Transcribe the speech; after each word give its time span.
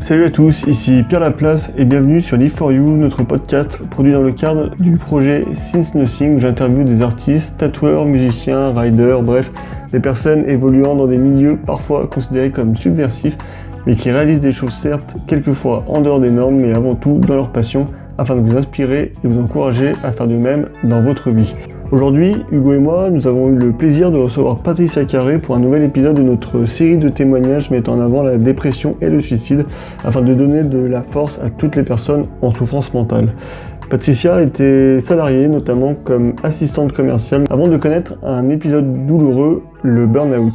Salut 0.00 0.24
à 0.24 0.30
tous, 0.30 0.64
ici 0.66 1.04
Pierre 1.06 1.20
Laplace 1.20 1.74
et 1.76 1.84
bienvenue 1.84 2.22
sur 2.22 2.38
Live 2.38 2.52
for 2.52 2.72
You, 2.72 2.96
notre 2.96 3.22
podcast 3.22 3.86
produit 3.90 4.12
dans 4.12 4.22
le 4.22 4.32
cadre 4.32 4.70
du 4.76 4.96
projet 4.96 5.44
Since 5.52 5.94
Nothing 5.94 6.36
où 6.36 6.38
j'interviewe 6.38 6.84
des 6.84 7.02
artistes, 7.02 7.58
tatoueurs, 7.58 8.06
musiciens, 8.06 8.72
riders, 8.72 9.22
bref, 9.22 9.52
des 9.92 10.00
personnes 10.00 10.48
évoluant 10.48 10.94
dans 10.94 11.06
des 11.06 11.18
milieux 11.18 11.58
parfois 11.58 12.06
considérés 12.06 12.50
comme 12.50 12.74
subversifs 12.74 13.36
mais 13.86 13.94
qui 13.94 14.10
réalisent 14.10 14.40
des 14.40 14.52
choses 14.52 14.72
certes 14.72 15.16
quelquefois 15.26 15.84
en 15.86 16.00
dehors 16.00 16.18
des 16.18 16.30
normes 16.30 16.56
mais 16.56 16.72
avant 16.72 16.94
tout 16.94 17.18
dans 17.18 17.36
leur 17.36 17.52
passion 17.52 17.84
afin 18.16 18.36
de 18.36 18.40
vous 18.40 18.56
inspirer 18.56 19.12
et 19.22 19.28
vous 19.28 19.38
encourager 19.38 19.92
à 20.02 20.12
faire 20.12 20.26
de 20.26 20.34
même 20.36 20.70
dans 20.82 21.02
votre 21.02 21.30
vie. 21.30 21.54
Aujourd'hui, 21.92 22.36
Hugo 22.52 22.74
et 22.74 22.78
moi, 22.78 23.10
nous 23.10 23.26
avons 23.26 23.48
eu 23.48 23.56
le 23.56 23.72
plaisir 23.72 24.12
de 24.12 24.16
recevoir 24.16 24.58
Patricia 24.58 25.04
Carré 25.04 25.38
pour 25.38 25.56
un 25.56 25.58
nouvel 25.58 25.82
épisode 25.82 26.14
de 26.14 26.22
notre 26.22 26.64
série 26.64 26.98
de 26.98 27.08
témoignages 27.08 27.72
mettant 27.72 27.94
en 27.94 28.00
avant 28.00 28.22
la 28.22 28.36
dépression 28.36 28.96
et 29.00 29.08
le 29.08 29.20
suicide 29.20 29.66
afin 30.04 30.22
de 30.22 30.32
donner 30.32 30.62
de 30.62 30.78
la 30.78 31.02
force 31.02 31.40
à 31.40 31.50
toutes 31.50 31.74
les 31.74 31.82
personnes 31.82 32.26
en 32.42 32.52
souffrance 32.52 32.94
mentale. 32.94 33.30
Patricia 33.90 34.40
était 34.40 35.00
salariée 35.00 35.48
notamment 35.48 35.96
comme 36.04 36.34
assistante 36.44 36.92
commerciale 36.92 37.42
avant 37.50 37.66
de 37.66 37.76
connaître 37.76 38.14
un 38.22 38.48
épisode 38.48 39.04
douloureux, 39.04 39.64
le 39.82 40.06
burn-out. 40.06 40.52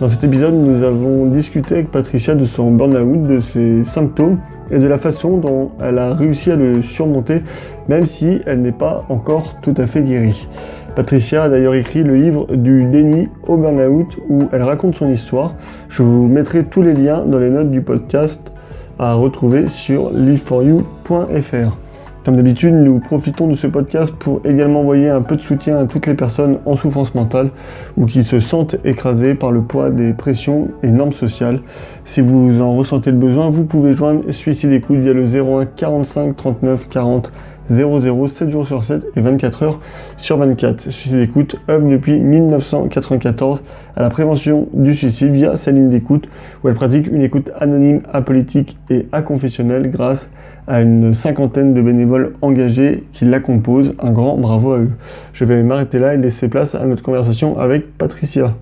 Dans 0.00 0.08
cet 0.08 0.22
épisode, 0.22 0.54
nous 0.54 0.84
avons 0.84 1.26
discuté 1.26 1.74
avec 1.74 1.90
Patricia 1.90 2.36
de 2.36 2.44
son 2.44 2.70
burn-out, 2.70 3.22
de 3.22 3.40
ses 3.40 3.82
symptômes 3.82 4.38
et 4.70 4.78
de 4.78 4.86
la 4.86 4.96
façon 4.96 5.38
dont 5.38 5.72
elle 5.80 5.98
a 5.98 6.14
réussi 6.14 6.52
à 6.52 6.56
le 6.56 6.80
surmonter, 6.82 7.42
même 7.88 8.06
si 8.06 8.42
elle 8.46 8.62
n'est 8.62 8.70
pas 8.70 9.04
encore 9.08 9.56
tout 9.60 9.74
à 9.76 9.88
fait 9.88 10.02
guérie. 10.02 10.46
Patricia 10.94 11.42
a 11.42 11.48
d'ailleurs 11.48 11.74
écrit 11.74 12.04
le 12.04 12.14
livre 12.14 12.46
du 12.54 12.84
déni 12.84 13.28
au 13.48 13.56
burn-out 13.56 14.16
où 14.28 14.44
elle 14.52 14.62
raconte 14.62 14.94
son 14.94 15.10
histoire. 15.10 15.56
Je 15.88 16.04
vous 16.04 16.28
mettrai 16.28 16.62
tous 16.62 16.82
les 16.82 16.94
liens 16.94 17.24
dans 17.26 17.40
les 17.40 17.50
notes 17.50 17.72
du 17.72 17.82
podcast 17.82 18.52
à 19.00 19.14
retrouver 19.14 19.66
sur 19.66 20.10
liveforyou.fr. 20.12 21.87
Comme 22.28 22.36
d'habitude, 22.36 22.74
nous 22.74 22.98
profitons 22.98 23.46
de 23.46 23.54
ce 23.54 23.66
podcast 23.66 24.14
pour 24.14 24.42
également 24.44 24.80
envoyer 24.80 25.08
un 25.08 25.22
peu 25.22 25.34
de 25.34 25.40
soutien 25.40 25.78
à 25.78 25.86
toutes 25.86 26.06
les 26.06 26.12
personnes 26.12 26.58
en 26.66 26.76
souffrance 26.76 27.14
mentale 27.14 27.48
ou 27.96 28.04
qui 28.04 28.22
se 28.22 28.38
sentent 28.38 28.76
écrasées 28.84 29.34
par 29.34 29.50
le 29.50 29.62
poids 29.62 29.88
des 29.88 30.12
pressions 30.12 30.68
et 30.82 30.90
normes 30.90 31.14
sociales. 31.14 31.60
Si 32.04 32.20
vous 32.20 32.60
en 32.60 32.76
ressentez 32.76 33.12
le 33.12 33.16
besoin, 33.16 33.48
vous 33.48 33.64
pouvez 33.64 33.94
joindre 33.94 34.30
Suicide 34.30 34.72
Écoute 34.72 34.98
via 34.98 35.14
le 35.14 35.24
01 35.24 35.64
45 35.64 36.36
39 36.36 36.90
40 36.90 37.32
00 37.70 38.28
7 38.28 38.50
jours 38.50 38.66
sur 38.66 38.84
7 38.84 39.06
et 39.16 39.20
24 39.22 39.62
heures 39.62 39.80
sur 40.16 40.36
24. 40.36 40.90
Suicide 40.90 41.18
d'écoute 41.18 41.56
œuvre 41.68 41.88
depuis 41.88 42.20
1994 42.20 43.62
à 43.96 44.02
la 44.02 44.10
prévention 44.10 44.68
du 44.74 44.94
suicide 44.94 45.32
via 45.32 45.56
sa 45.56 45.70
ligne 45.70 45.88
d'écoute 45.88 46.28
où 46.62 46.68
elle 46.68 46.74
pratique 46.74 47.06
une 47.06 47.22
écoute 47.22 47.50
anonyme, 47.58 48.02
apolitique 48.12 48.78
et 48.90 49.06
aconfessionnelle 49.12 49.90
grâce 49.90 50.26
à 50.26 50.57
une 50.68 51.14
cinquantaine 51.14 51.74
de 51.74 51.80
bénévoles 51.80 52.34
engagés 52.42 53.04
qui 53.12 53.24
la 53.24 53.40
composent. 53.40 53.94
Un 53.98 54.12
grand 54.12 54.36
bravo 54.36 54.72
à 54.72 54.78
eux. 54.78 54.90
Je 55.32 55.44
vais 55.44 55.62
m'arrêter 55.62 55.98
là 55.98 56.14
et 56.14 56.18
laisser 56.18 56.48
place 56.48 56.74
à 56.74 56.84
notre 56.86 57.02
conversation 57.02 57.58
avec 57.58 57.96
Patricia. 57.96 58.54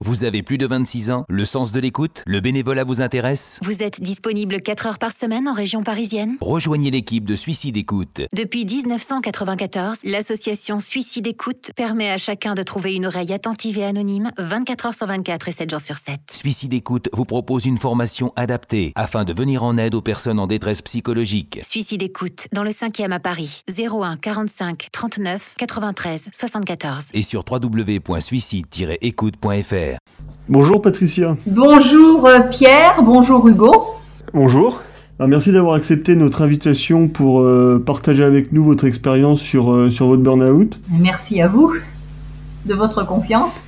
Vous 0.00 0.22
avez 0.24 0.42
plus 0.42 0.58
de 0.58 0.66
26 0.66 1.10
ans, 1.10 1.24
le 1.28 1.44
sens 1.44 1.72
de 1.72 1.80
l'écoute, 1.80 2.22
le 2.26 2.38
bénévolat 2.40 2.84
vous 2.84 3.00
intéresse 3.00 3.58
Vous 3.62 3.82
êtes 3.82 4.00
disponible 4.00 4.60
4 4.60 4.86
heures 4.86 4.98
par 4.98 5.10
semaine 5.12 5.48
en 5.48 5.52
région 5.52 5.82
parisienne 5.82 6.36
Rejoignez 6.40 6.92
l'équipe 6.92 7.26
de 7.26 7.34
Suicide 7.34 7.76
Écoute. 7.76 8.20
Depuis 8.32 8.64
1994, 8.64 9.98
l'association 10.04 10.78
Suicide 10.78 11.26
Écoute 11.26 11.72
permet 11.74 12.10
à 12.10 12.18
chacun 12.18 12.54
de 12.54 12.62
trouver 12.62 12.94
une 12.94 13.06
oreille 13.06 13.32
attentive 13.32 13.78
et 13.78 13.84
anonyme 13.84 14.30
24 14.38 14.86
heures 14.86 14.94
sur 14.94 15.08
24 15.08 15.48
et 15.48 15.52
7 15.52 15.70
jours 15.70 15.80
sur 15.80 15.98
7. 15.98 16.20
Suicide 16.30 16.74
Écoute 16.74 17.08
vous 17.12 17.24
propose 17.24 17.66
une 17.66 17.78
formation 17.78 18.32
adaptée 18.36 18.92
afin 18.94 19.24
de 19.24 19.32
venir 19.32 19.64
en 19.64 19.76
aide 19.78 19.96
aux 19.96 20.02
personnes 20.02 20.38
en 20.38 20.46
détresse 20.46 20.80
psychologique. 20.82 21.58
Suicide 21.68 22.02
Écoute, 22.02 22.46
dans 22.52 22.62
le 22.62 22.70
5e 22.70 23.10
à 23.10 23.18
Paris, 23.18 23.62
01 23.68 24.16
45 24.16 24.88
39 24.92 25.54
93 25.58 26.28
74. 26.32 27.06
Et 27.14 27.22
sur 27.22 27.44
www.suicide-écoute.fr. 27.50 29.87
Bonjour 30.48 30.80
Patricia. 30.80 31.36
Bonjour 31.46 32.26
euh, 32.26 32.40
Pierre, 32.50 33.00
bonjour 33.04 33.46
Hugo. 33.46 33.72
Bonjour. 34.32 34.82
Alors, 35.18 35.28
merci 35.28 35.50
d'avoir 35.52 35.74
accepté 35.74 36.14
notre 36.14 36.42
invitation 36.42 37.08
pour 37.08 37.40
euh, 37.40 37.82
partager 37.84 38.22
avec 38.24 38.52
nous 38.52 38.62
votre 38.64 38.84
expérience 38.86 39.40
sur, 39.40 39.72
euh, 39.72 39.90
sur 39.90 40.06
votre 40.06 40.22
burn-out. 40.22 40.78
Merci 41.00 41.42
à 41.42 41.48
vous 41.48 41.74
de 42.66 42.74
votre 42.74 43.04
confiance. 43.06 43.60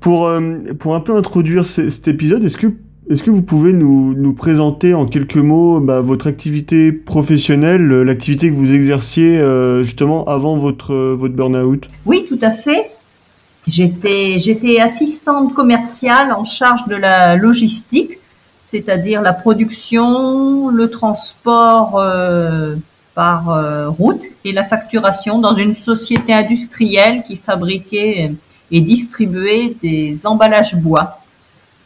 Pour, 0.00 0.26
euh, 0.26 0.40
pour 0.78 0.94
un 0.94 1.00
peu 1.00 1.14
introduire 1.16 1.66
ce- 1.66 1.88
cet 1.90 2.08
épisode, 2.08 2.42
est-ce 2.44 2.56
que, 2.56 2.68
est 3.10 3.22
que 3.22 3.30
vous 3.30 3.42
pouvez 3.42 3.72
nous, 3.72 4.14
nous 4.14 4.32
présenter 4.32 4.94
en 4.94 5.06
quelques 5.06 5.36
mots 5.36 5.78
bah, 5.80 6.00
votre 6.00 6.26
activité 6.26 6.90
professionnelle, 6.92 7.86
l'activité 7.86 8.48
que 8.50 8.54
vous 8.54 8.72
exerciez 8.74 9.38
euh, 9.38 9.82
justement 9.84 10.24
avant 10.24 10.56
votre, 10.56 10.94
votre 11.14 11.34
burn-out? 11.34 11.86
Oui, 12.06 12.26
tout 12.28 12.38
à 12.42 12.50
fait. 12.52 12.90
J'étais, 13.68 14.38
j'étais 14.38 14.80
assistante 14.80 15.52
commerciale 15.52 16.32
en 16.32 16.46
charge 16.46 16.86
de 16.88 16.94
la 16.94 17.36
logistique, 17.36 18.18
c'est-à-dire 18.70 19.20
la 19.20 19.34
production, 19.34 20.68
le 20.68 20.88
transport 20.88 21.98
euh, 21.98 22.76
par 23.14 23.50
euh, 23.50 23.90
route 23.90 24.22
et 24.44 24.52
la 24.52 24.64
facturation 24.64 25.38
dans 25.38 25.54
une 25.54 25.74
société 25.74 26.32
industrielle 26.32 27.22
qui 27.26 27.36
fabriquait 27.36 28.32
et 28.70 28.80
distribuait 28.80 29.76
des 29.82 30.26
emballages 30.26 30.76
bois. 30.76 31.18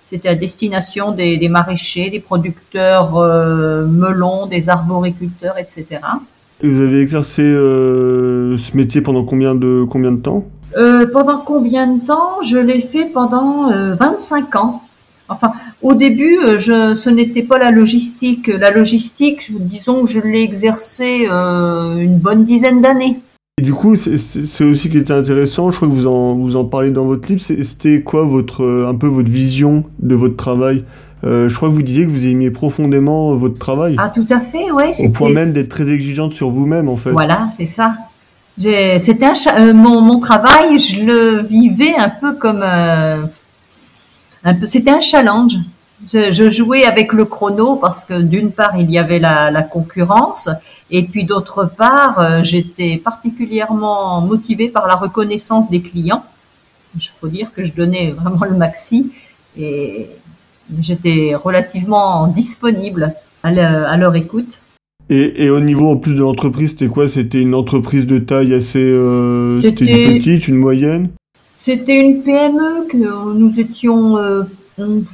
C'était 0.08 0.28
à 0.28 0.34
destination 0.36 1.10
des, 1.10 1.48
maraîchers, 1.48 2.10
des 2.10 2.20
producteurs 2.20 3.16
euh, 3.16 3.86
melons, 3.86 4.46
des 4.46 4.68
arboriculteurs, 4.68 5.58
etc. 5.58 6.00
Et 6.62 6.68
Vous 6.68 6.80
avez 6.80 7.00
exercé 7.00 7.42
ce 7.42 8.76
métier 8.76 9.00
pendant 9.00 9.24
combien 9.24 9.56
de, 9.56 9.84
combien 9.90 10.12
de 10.12 10.20
temps? 10.20 10.44
Euh, 10.76 11.06
pendant 11.12 11.38
combien 11.38 11.86
de 11.86 12.00
temps 12.04 12.42
Je 12.42 12.56
l'ai 12.58 12.80
fait 12.80 13.06
pendant 13.12 13.70
euh, 13.70 13.94
25 13.94 14.56
ans. 14.56 14.82
Enfin, 15.28 15.52
au 15.82 15.94
début, 15.94 16.38
euh, 16.44 16.58
je, 16.58 16.94
ce 16.94 17.08
n'était 17.10 17.42
pas 17.42 17.58
la 17.58 17.70
logistique. 17.70 18.48
La 18.48 18.70
logistique, 18.70 19.50
disons 19.50 20.04
que 20.04 20.10
je 20.10 20.20
l'ai 20.20 20.42
exercée 20.42 21.26
euh, 21.30 21.96
une 21.96 22.18
bonne 22.18 22.44
dizaine 22.44 22.80
d'années. 22.82 23.18
Et 23.58 23.62
du 23.62 23.74
coup, 23.74 23.96
c'est- 23.96 24.64
aussi 24.64 24.88
qui 24.90 24.98
était 24.98 25.12
intéressant, 25.12 25.70
je 25.70 25.76
crois 25.76 25.88
que 25.88 25.92
vous 25.92 26.06
en, 26.06 26.34
vous 26.36 26.56
en 26.56 26.64
parlez 26.64 26.90
dans 26.90 27.04
votre 27.04 27.28
livre, 27.28 27.42
c'était 27.42 28.00
quoi 28.02 28.24
votre, 28.24 28.62
euh, 28.64 28.88
un 28.88 28.94
peu 28.94 29.06
votre 29.06 29.30
vision 29.30 29.84
de 30.00 30.14
votre 30.14 30.36
travail? 30.36 30.84
Euh, 31.24 31.48
Je 31.48 31.54
crois 31.56 31.68
que 31.68 31.74
vous 31.74 31.82
disiez 31.82 32.04
que 32.04 32.10
vous 32.10 32.26
aimiez 32.26 32.50
profondément 32.50 33.34
votre 33.36 33.58
travail, 33.58 33.94
Ah, 33.98 34.10
tout 34.12 34.26
à 34.30 34.40
fait, 34.40 34.70
ouais. 34.72 34.90
au 35.06 35.10
point 35.10 35.30
même 35.32 35.52
d'être 35.52 35.68
très 35.68 35.88
exigeante 35.90 36.32
sur 36.32 36.50
vous-même 36.50 36.88
en 36.88 36.96
fait. 36.96 37.10
Voilà, 37.10 37.48
c'est 37.56 37.66
ça. 37.66 37.94
C'était 38.58 39.24
un 39.26 39.34
euh, 39.58 39.72
mon, 39.72 40.00
mon 40.00 40.20
travail, 40.20 40.78
je 40.78 41.00
le 41.02 41.40
vivais 41.42 41.94
un 41.96 42.10
peu 42.10 42.34
comme 42.34 42.62
euh, 42.62 43.22
un 44.44 44.54
peu. 44.54 44.66
C'était 44.66 44.90
un 44.90 45.00
challenge. 45.00 45.54
Je, 46.12 46.32
je 46.32 46.50
jouais 46.50 46.84
avec 46.84 47.12
le 47.12 47.24
chrono 47.24 47.76
parce 47.76 48.04
que 48.04 48.14
d'une 48.20 48.50
part 48.50 48.76
il 48.76 48.90
y 48.90 48.98
avait 48.98 49.20
la, 49.20 49.50
la 49.52 49.62
concurrence 49.62 50.48
et 50.90 51.04
puis 51.04 51.22
d'autre 51.24 51.64
part 51.64 52.18
euh, 52.18 52.42
j'étais 52.42 52.96
particulièrement 52.96 54.20
motivée 54.20 54.68
par 54.68 54.88
la 54.88 54.96
reconnaissance 54.96 55.70
des 55.70 55.80
clients. 55.80 56.24
Je 56.98 57.08
peux 57.20 57.28
dire 57.30 57.52
que 57.54 57.64
je 57.64 57.72
donnais 57.72 58.10
vraiment 58.10 58.44
le 58.44 58.56
maxi 58.56 59.12
et 59.56 60.10
j'étais 60.80 61.34
relativement 61.36 62.26
disponible 62.26 63.14
à 63.44 63.50
le- 63.52 63.86
à 63.86 63.96
leur 63.96 64.14
écoute. 64.16 64.58
Et, 65.12 65.44
et 65.44 65.50
au 65.50 65.60
niveau 65.60 65.90
en 65.90 65.96
plus 65.98 66.14
de 66.14 66.20
l'entreprise, 66.20 66.70
c'était 66.70 66.88
quoi? 66.88 67.06
C'était 67.06 67.42
une 67.42 67.54
entreprise 67.54 68.06
de 68.06 68.16
taille 68.16 68.54
assez... 68.54 68.78
euh, 68.78 69.60
c'était 69.60 69.84
une 69.84 70.18
petite, 70.18 70.48
une 70.48 70.56
moyenne? 70.56 71.10
C'était 71.58 72.00
une 72.00 72.22
PME 72.22 72.86
que 72.88 73.34
nous 73.34 73.60
étions, 73.60 74.16
euh, 74.16 74.44
nous 74.78 75.04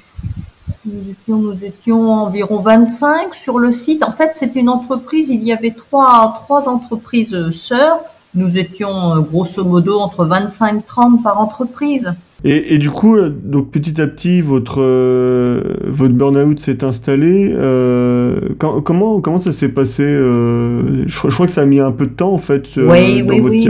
étions, 1.10 1.38
nous 1.38 1.64
étions 1.64 2.12
environ 2.12 2.60
25 2.60 3.34
sur 3.34 3.58
le 3.58 3.72
site. 3.72 4.04
En 4.04 4.12
fait, 4.12 4.30
c'était 4.34 4.60
une 4.60 4.68
entreprise. 4.68 5.30
Il 5.30 5.42
y 5.42 5.52
avait 5.52 5.72
trois, 5.72 6.42
trois 6.44 6.68
entreprises 6.68 7.50
sœurs. 7.50 7.98
Nous 8.36 8.56
étions 8.56 9.16
euh, 9.16 9.18
grosso 9.18 9.64
modo 9.64 9.98
entre 9.98 10.24
25 10.24 10.86
30 10.86 11.24
par 11.24 11.40
entreprise. 11.40 12.14
Et, 12.44 12.74
et 12.74 12.78
du 12.78 12.90
coup, 12.90 13.16
euh, 13.16 13.30
donc 13.30 13.70
petit 13.72 14.00
à 14.00 14.06
petit, 14.06 14.40
votre, 14.40 14.80
euh, 14.80 15.60
votre 15.84 16.14
burn-out 16.14 16.58
s'est 16.60 16.84
installé. 16.84 17.52
Euh, 17.52 18.38
quand- 18.58 18.80
comment, 18.80 19.20
comment 19.20 19.40
ça 19.40 19.50
s'est 19.52 19.68
passé 19.70 20.04
euh, 20.04 21.04
je, 21.08 21.18
crois- 21.18 21.30
je 21.30 21.34
crois 21.34 21.46
que 21.46 21.52
ça 21.52 21.62
a 21.62 21.66
mis 21.66 21.80
un 21.80 21.90
peu 21.90 22.06
de 22.06 22.12
temps 22.12 22.32
en 22.32 22.38
fait 22.38 22.64
euh, 22.78 22.88
Oui, 22.90 23.22
dans 23.22 23.28
oui, 23.30 23.40
votre 23.40 23.50
oui. 23.54 23.68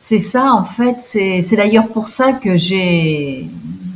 C'est 0.00 0.18
ça, 0.18 0.52
en 0.52 0.64
fait. 0.64 0.96
C'est 1.00 1.56
d'ailleurs 1.56 1.88
pour 1.88 2.08
ça 2.08 2.32
que 2.32 2.56
j'ai 2.56 3.46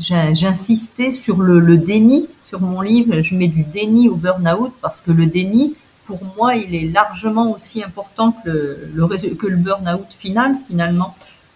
j'insistais 0.00 1.10
sur 1.10 1.40
le, 1.40 1.58
le 1.58 1.76
déni. 1.76 2.26
Sur 2.40 2.60
mon 2.62 2.80
livre, 2.80 3.20
je 3.20 3.34
mets 3.34 3.48
du 3.48 3.62
déni 3.62 4.08
au 4.08 4.14
burn-out 4.14 4.72
parce 4.80 5.00
que 5.02 5.10
le 5.12 5.26
déni, 5.26 5.74
pour 6.06 6.20
moi, 6.36 6.54
il 6.56 6.74
est 6.74 6.88
largement 6.92 7.52
aussi 7.54 7.82
important 7.84 8.32
que 8.32 8.48
le, 8.50 8.78
le, 8.94 9.34
que 9.34 9.46
le 9.46 9.56
burn-out 9.56 10.06
final, 10.18 10.52
finalement. 10.68 11.14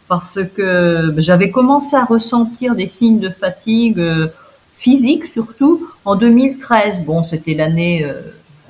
Parce 0.09 0.41
que 0.55 1.15
j'avais 1.19 1.51
commencé 1.51 1.97
à 1.97 2.05
ressentir 2.05 2.75
des 2.75 2.87
signes 2.87 3.21
de 3.21 3.31
fatigue 3.31 3.99
euh, 3.99 4.29
physique 4.83 5.25
surtout 5.27 5.89
en 6.05 6.17
2013. 6.17 7.05
Bon, 7.05 7.23
c'était 7.23 7.55
l'année, 7.55 8.05
euh, 8.05 8.21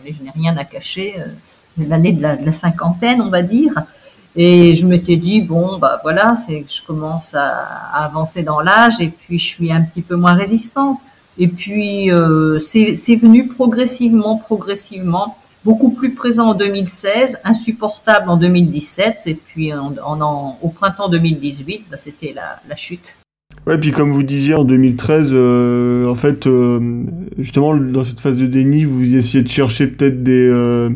je 0.04 0.22
n'ai 0.22 0.30
rien 0.34 0.54
à 0.58 0.64
cacher, 0.64 1.14
euh, 1.18 1.84
l'année 1.88 2.12
de, 2.12 2.20
la, 2.20 2.52
cinquantaine, 2.52 3.22
on 3.22 3.30
va 3.30 3.40
dire. 3.40 3.72
Et 4.36 4.74
je 4.74 4.86
m'étais 4.86 5.16
dit 5.16 5.40
bon 5.40 5.78
bah 5.78 6.00
voilà, 6.02 6.36
c'est 6.36 6.62
que 6.62 6.72
je 6.72 6.82
commence 6.82 7.34
à, 7.34 7.50
avancer 7.94 8.42
dans 8.42 8.60
l'âge 8.60 9.00
et 9.00 9.08
puis 9.08 9.38
je 9.38 9.46
suis 9.46 9.72
un 9.72 9.82
petit 9.82 10.02
peu 10.02 10.16
moins 10.16 10.34
résistante. 10.34 10.98
Et 11.38 11.48
puis 11.48 12.10
euh, 12.10 12.60
c'est 12.60 13.16
venu 13.16 13.48
progressivement, 13.48 14.36
progressivement, 14.36 15.36
beaucoup 15.64 15.90
plus 15.90 16.14
présent 16.14 16.50
en 16.50 16.54
2016, 16.54 17.40
insupportable 17.44 18.28
en 18.28 18.36
2017 18.36 19.18
et 19.26 19.34
puis 19.34 19.72
en, 19.72 19.94
en, 20.04 20.58
au 20.62 20.68
printemps 20.68 21.08
2018, 21.08 21.84
bah, 21.90 21.96
c'était 21.98 22.32
la, 22.34 22.60
la 22.68 22.76
chute. 22.76 23.14
Ouais, 23.66 23.78
puis 23.78 23.92
comme 23.92 24.10
vous 24.10 24.24
disiez 24.24 24.54
en 24.54 24.64
2013, 24.64 25.28
euh, 25.30 26.08
en 26.08 26.16
fait, 26.16 26.46
euh, 26.46 27.04
justement, 27.38 27.76
dans 27.76 28.02
cette 28.02 28.18
phase 28.18 28.36
de 28.36 28.46
déni, 28.46 28.84
vous 28.84 29.14
essayez 29.14 29.42
de 29.42 29.48
chercher 29.48 29.86
peut-être 29.86 30.24
des, 30.24 30.48
euh, 30.50 30.90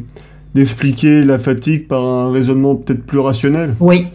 d'expliquer 0.55 1.23
la 1.23 1.39
fatigue 1.39 1.87
par 1.87 2.05
un 2.05 2.33
raisonnement 2.33 2.75
peut-être 2.75 3.05
plus 3.05 3.21
rationnel. 3.21 3.75
Oui, 3.79 4.07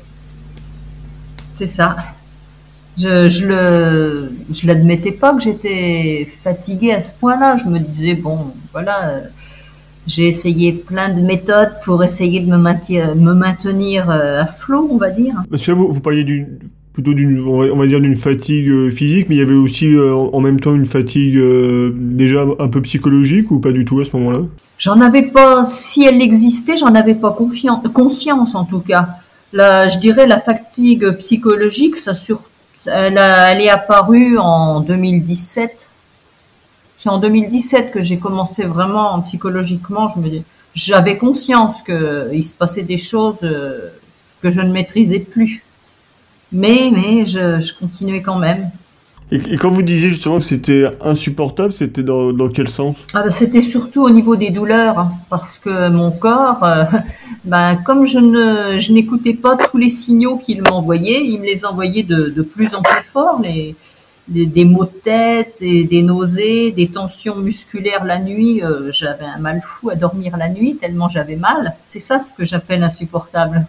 c'est 1.57 1.67
ça. 1.67 1.95
Je, 2.97 3.29
je 3.29 3.47
le, 3.47 4.31
je 4.51 4.67
l'admettais 4.67 5.13
pas 5.13 5.33
que 5.33 5.41
j'étais 5.41 6.27
fatiguée 6.43 6.91
à 6.91 6.99
ce 6.99 7.17
point-là. 7.17 7.55
Je 7.55 7.69
me 7.69 7.79
disais 7.79 8.15
bon, 8.15 8.53
voilà, 8.73 9.21
j'ai 10.07 10.27
essayé 10.27 10.71
plein 10.71 11.09
de 11.09 11.21
méthodes 11.21 11.71
pour 11.85 12.03
essayer 12.03 12.39
de 12.39 12.49
me 12.49 12.57
maintenir, 12.57 13.15
me 13.15 13.33
maintenir 13.33 14.09
à 14.09 14.45
flot, 14.45 14.87
on 14.91 14.97
va 14.97 15.09
dire. 15.09 15.35
Que 15.51 15.71
vous, 15.71 15.93
vous 15.93 16.01
parliez 16.01 16.23
du 16.23 16.47
plutôt 16.93 17.13
d'une, 17.13 17.39
on 17.45 17.77
va 17.77 17.87
dire 17.87 18.01
d'une 18.01 18.17
fatigue 18.17 18.69
euh, 18.69 18.91
physique, 18.91 19.27
mais 19.29 19.35
il 19.35 19.39
y 19.39 19.41
avait 19.41 19.53
aussi 19.53 19.95
euh, 19.95 20.13
en 20.13 20.39
même 20.41 20.59
temps 20.59 20.75
une 20.75 20.85
fatigue 20.85 21.37
euh, 21.37 21.93
déjà 21.95 22.45
un 22.59 22.67
peu 22.67 22.81
psychologique 22.81 23.49
ou 23.51 23.59
pas 23.59 23.71
du 23.71 23.85
tout 23.85 23.99
à 24.01 24.05
ce 24.05 24.15
moment-là? 24.17 24.45
J'en 24.77 24.99
avais 24.99 25.23
pas, 25.23 25.63
si 25.63 26.03
elle 26.03 26.21
existait, 26.21 26.75
j'en 26.75 26.93
avais 26.95 27.15
pas 27.15 27.31
conscience 27.31 28.55
en 28.55 28.65
tout 28.65 28.79
cas. 28.79 29.09
Là, 29.53 29.87
je 29.87 29.99
dirais 29.99 30.27
la 30.27 30.39
fatigue 30.39 31.11
psychologique, 31.19 31.97
ça 31.97 32.13
sur, 32.13 32.41
elle, 32.85 33.17
elle 33.17 33.61
est 33.61 33.69
apparue 33.69 34.37
en 34.37 34.81
2017. 34.81 35.89
C'est 37.01 37.09
en 37.09 37.17
2017 37.17 37.91
que 37.91 38.03
j'ai 38.03 38.17
commencé 38.17 38.63
vraiment 38.63 39.19
psychologiquement. 39.21 40.13
Je 40.15 40.21
me, 40.21 40.41
j'avais 40.75 41.17
conscience 41.17 41.77
qu'il 41.83 42.43
se 42.45 42.53
passait 42.53 42.83
des 42.83 42.99
choses 42.99 43.39
que 43.39 44.51
je 44.51 44.61
ne 44.61 44.71
maîtrisais 44.71 45.19
plus. 45.19 45.63
Mais, 46.51 46.91
mais 46.93 47.25
je, 47.25 47.59
je 47.59 47.73
continuais 47.79 48.21
quand 48.21 48.37
même. 48.37 48.69
Et, 49.31 49.55
quand 49.55 49.71
vous 49.71 49.81
disiez 49.81 50.09
justement 50.09 50.39
que 50.39 50.45
c'était 50.45 50.85
insupportable, 50.99 51.71
c'était 51.71 52.03
dans, 52.03 52.33
dans, 52.33 52.49
quel 52.49 52.67
sens? 52.67 52.97
Ah 53.13 53.23
ben, 53.23 53.31
C'était 53.31 53.61
surtout 53.61 54.03
au 54.03 54.09
niveau 54.09 54.35
des 54.35 54.49
douleurs, 54.49 54.99
hein, 54.99 55.11
parce 55.29 55.57
que 55.57 55.87
mon 55.87 56.11
corps, 56.11 56.61
euh, 56.63 56.83
ben, 57.45 57.77
comme 57.85 58.05
je 58.05 58.19
ne 58.19 58.79
je 58.79 58.91
n'écoutais 58.91 59.33
pas 59.33 59.55
tous 59.55 59.77
les 59.77 59.89
signaux 59.89 60.37
qu'il 60.37 60.61
m'envoyait, 60.63 61.25
il 61.25 61.39
me 61.39 61.45
les 61.45 61.65
envoyait 61.65 62.03
de, 62.03 62.29
de 62.35 62.41
plus 62.41 62.75
en 62.75 62.81
plus 62.81 63.03
fort, 63.03 63.39
les, 63.41 63.73
des 64.27 64.65
maux 64.65 64.85
de 64.85 64.91
tête, 65.03 65.55
des, 65.59 65.83
des, 65.83 66.01
nausées, 66.03 66.71
des 66.71 66.87
tensions 66.87 67.35
musculaires 67.37 68.05
la 68.05 68.19
nuit. 68.19 68.63
Euh, 68.63 68.91
j'avais 68.91 69.25
un 69.25 69.39
mal 69.39 69.61
fou 69.63 69.89
à 69.89 69.95
dormir 69.95 70.37
la 70.37 70.49
nuit, 70.49 70.75
tellement 70.75 71.09
j'avais 71.09 71.35
mal. 71.35 71.75
C'est 71.85 71.99
ça 71.99 72.19
ce 72.21 72.33
que 72.33 72.45
j'appelle 72.45 72.83
insupportable. 72.83 73.65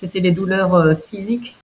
C'était 0.00 0.20
les 0.20 0.32
douleurs 0.32 0.74
euh, 0.74 0.94
physiques. 0.94 1.56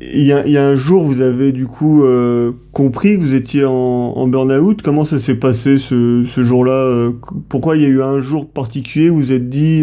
Il 0.00 0.22
y, 0.22 0.32
a, 0.32 0.46
il 0.46 0.52
y, 0.52 0.58
a, 0.58 0.64
un 0.64 0.76
jour, 0.76 1.02
vous 1.02 1.22
avez 1.22 1.50
du 1.50 1.66
coup 1.66 2.04
euh, 2.04 2.52
compris 2.72 3.16
que 3.16 3.20
vous 3.20 3.34
étiez 3.34 3.64
en, 3.64 3.72
en 3.72 4.28
burn-out. 4.28 4.80
Comment 4.82 5.04
ça 5.04 5.18
s'est 5.18 5.34
passé 5.34 5.78
ce, 5.78 6.24
ce 6.24 6.44
jour-là 6.44 7.10
Pourquoi 7.48 7.76
il 7.76 7.82
y 7.82 7.86
a 7.86 7.88
eu 7.88 8.00
un 8.00 8.20
jour 8.20 8.48
particulier 8.48 9.10
où 9.10 9.16
vous 9.16 9.32
êtes 9.32 9.48
dit, 9.50 9.82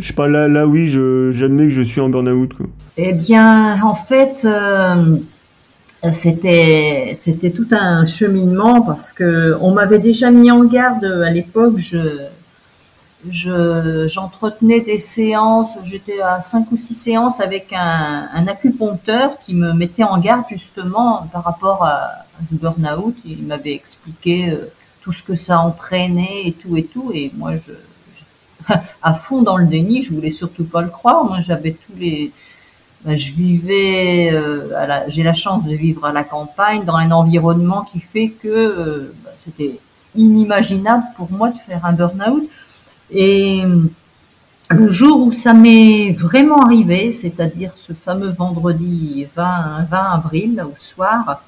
je 0.00 0.06
sais 0.06 0.14
pas, 0.14 0.28
là, 0.28 0.48
là 0.48 0.66
oui, 0.66 0.88
j'admets 0.88 1.64
que 1.64 1.70
je 1.70 1.82
suis 1.82 2.00
en 2.00 2.08
burn-out 2.08 2.52
Eh 2.96 3.12
bien, 3.12 3.80
en 3.82 3.94
fait, 3.94 4.46
euh, 4.46 5.16
c'était 6.12 7.16
c'était 7.20 7.50
tout 7.50 7.68
un 7.72 8.06
cheminement 8.06 8.80
parce 8.82 9.12
que 9.12 9.56
on 9.60 9.72
m'avait 9.72 9.98
déjà 9.98 10.30
mis 10.30 10.50
en 10.50 10.64
garde 10.64 11.04
à 11.04 11.30
l'époque. 11.30 11.78
Je 11.78 12.28
j'entretenais 13.28 14.80
des 14.80 14.98
séances, 14.98 15.76
j'étais 15.84 16.20
à 16.20 16.40
cinq 16.40 16.72
ou 16.72 16.76
six 16.76 16.94
séances 16.94 17.40
avec 17.40 17.72
un, 17.72 18.28
un, 18.32 18.46
acupuncteur 18.46 19.38
qui 19.40 19.54
me 19.54 19.72
mettait 19.72 20.04
en 20.04 20.18
garde 20.18 20.44
justement 20.48 21.28
par 21.32 21.44
rapport 21.44 21.84
à, 21.84 22.24
ce 22.48 22.54
burn-out. 22.54 23.14
Il 23.26 23.42
m'avait 23.42 23.74
expliqué 23.74 24.50
euh, 24.50 24.72
tout 25.02 25.12
ce 25.12 25.22
que 25.22 25.34
ça 25.34 25.60
entraînait 25.60 26.46
et 26.46 26.52
tout 26.52 26.76
et 26.78 26.84
tout. 26.84 27.10
Et 27.12 27.30
moi, 27.36 27.52
je, 27.56 28.74
à 29.02 29.14
fond 29.14 29.42
dans 29.42 29.58
le 29.58 29.66
déni, 29.66 30.02
je 30.02 30.14
voulais 30.14 30.30
surtout 30.30 30.64
pas 30.64 30.80
le 30.80 30.88
croire. 30.88 31.24
Moi, 31.24 31.40
j'avais 31.40 31.72
tous 31.72 31.98
les, 31.98 32.32
je 33.06 33.32
vivais, 33.32 34.30
euh, 34.32 34.68
j'ai 35.08 35.22
la 35.22 35.32
chance 35.32 35.64
de 35.64 35.74
vivre 35.74 36.04
à 36.04 36.12
la 36.12 36.24
campagne 36.24 36.84
dans 36.84 36.96
un 36.96 37.10
environnement 37.10 37.86
qui 37.90 38.00
fait 38.00 38.28
que 38.28 38.48
euh, 38.48 39.14
ben, 39.24 39.30
c'était 39.44 39.78
inimaginable 40.14 41.04
pour 41.16 41.30
moi 41.32 41.50
de 41.50 41.58
faire 41.66 41.84
un 41.84 41.92
burn-out. 41.92 42.48
Et 43.10 43.62
le 44.68 44.88
jour 44.88 45.26
où 45.26 45.32
ça 45.32 45.54
m'est 45.54 46.12
vraiment 46.12 46.62
arrivé, 46.62 47.12
c'est-à-dire 47.12 47.72
ce 47.86 47.92
fameux 47.92 48.30
vendredi 48.30 49.26
20, 49.34 49.86
20 49.90 49.98
avril, 49.98 50.64
au 50.64 50.76
soir, 50.76 51.42